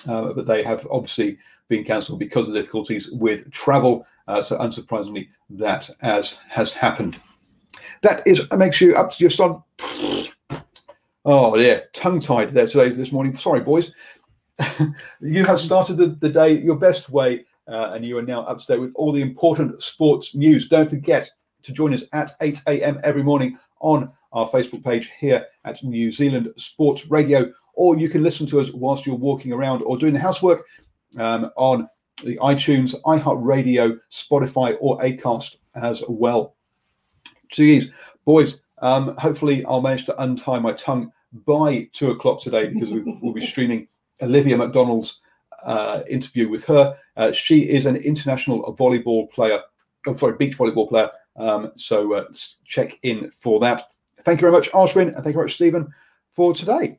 uh, 0.06 0.32
but 0.32 0.46
they 0.46 0.62
have 0.62 0.86
obviously 0.90 1.38
been 1.68 1.84
cancelled 1.84 2.18
because 2.18 2.48
of 2.48 2.54
difficulties 2.54 3.10
with 3.10 3.50
travel. 3.50 4.06
Uh, 4.26 4.42
so, 4.42 4.58
unsurprisingly, 4.58 5.28
that 5.50 5.88
as 6.02 6.38
has 6.48 6.72
happened. 6.72 7.18
That 8.02 8.26
is 8.26 8.50
makes 8.52 8.80
you 8.80 8.94
up 8.94 9.10
to 9.12 9.22
your 9.22 9.30
son. 9.30 9.62
Oh 11.24 11.56
yeah, 11.56 11.80
tongue 11.92 12.20
tied 12.20 12.52
there 12.52 12.66
today 12.66 12.90
this 12.90 13.12
morning. 13.12 13.36
Sorry, 13.36 13.60
boys. 13.60 13.94
you 15.20 15.44
have 15.44 15.60
started 15.60 15.96
the, 15.96 16.06
the 16.06 16.28
day 16.28 16.52
your 16.52 16.76
best 16.76 17.10
way, 17.10 17.44
uh, 17.66 17.92
and 17.94 18.04
you 18.04 18.18
are 18.18 18.22
now 18.22 18.42
up 18.42 18.58
to 18.58 18.66
date 18.66 18.80
with 18.80 18.92
all 18.94 19.12
the 19.12 19.22
important 19.22 19.82
sports 19.82 20.34
news. 20.34 20.68
Don't 20.68 20.90
forget 20.90 21.30
to 21.68 21.74
join 21.74 21.92
us 21.94 22.04
at 22.12 22.32
8 22.40 22.62
a.m. 22.66 22.98
every 23.04 23.22
morning 23.22 23.58
on 23.80 24.10
our 24.32 24.48
Facebook 24.48 24.82
page 24.82 25.12
here 25.20 25.46
at 25.66 25.84
New 25.84 26.10
Zealand 26.10 26.48
Sports 26.56 27.10
Radio, 27.10 27.52
or 27.74 27.98
you 27.98 28.08
can 28.08 28.22
listen 28.22 28.46
to 28.46 28.58
us 28.58 28.72
whilst 28.72 29.06
you're 29.06 29.14
walking 29.14 29.52
around 29.52 29.82
or 29.82 29.98
doing 29.98 30.14
the 30.14 30.18
housework 30.18 30.64
um, 31.18 31.50
on 31.56 31.86
the 32.24 32.36
iTunes, 32.38 32.94
iHeartRadio, 33.02 33.98
Spotify, 34.10 34.76
or 34.80 34.98
Acast 35.00 35.56
as 35.74 36.02
well. 36.08 36.56
Geez, 37.50 37.90
boys, 38.24 38.62
um, 38.78 39.14
hopefully 39.18 39.64
I'll 39.66 39.82
manage 39.82 40.06
to 40.06 40.22
untie 40.22 40.58
my 40.58 40.72
tongue 40.72 41.12
by 41.46 41.88
two 41.92 42.10
o'clock 42.10 42.40
today 42.40 42.68
because 42.68 42.90
we, 42.90 43.00
will 43.20 43.34
be 43.34 43.42
streaming 43.42 43.86
Olivia 44.22 44.56
McDonald's 44.56 45.20
uh, 45.64 46.00
interview 46.08 46.48
with 46.48 46.64
her. 46.64 46.96
Uh, 47.16 47.30
she 47.30 47.68
is 47.68 47.84
an 47.84 47.96
international 47.96 48.74
volleyball 48.74 49.30
player, 49.30 49.60
oh, 50.06 50.14
sorry, 50.14 50.36
beach 50.36 50.56
volleyball 50.56 50.88
player. 50.88 51.10
Um, 51.36 51.72
so 51.76 52.14
uh, 52.14 52.24
check 52.64 52.98
in 53.02 53.30
for 53.30 53.60
that. 53.60 53.84
Thank 54.20 54.40
you 54.40 54.50
very 54.50 54.52
much, 54.52 54.70
Ashwin, 54.72 55.14
and 55.14 55.16
thank 55.16 55.28
you 55.28 55.32
very 55.34 55.46
much, 55.46 55.54
Stephen, 55.54 55.92
for 56.32 56.52
today. 56.54 56.98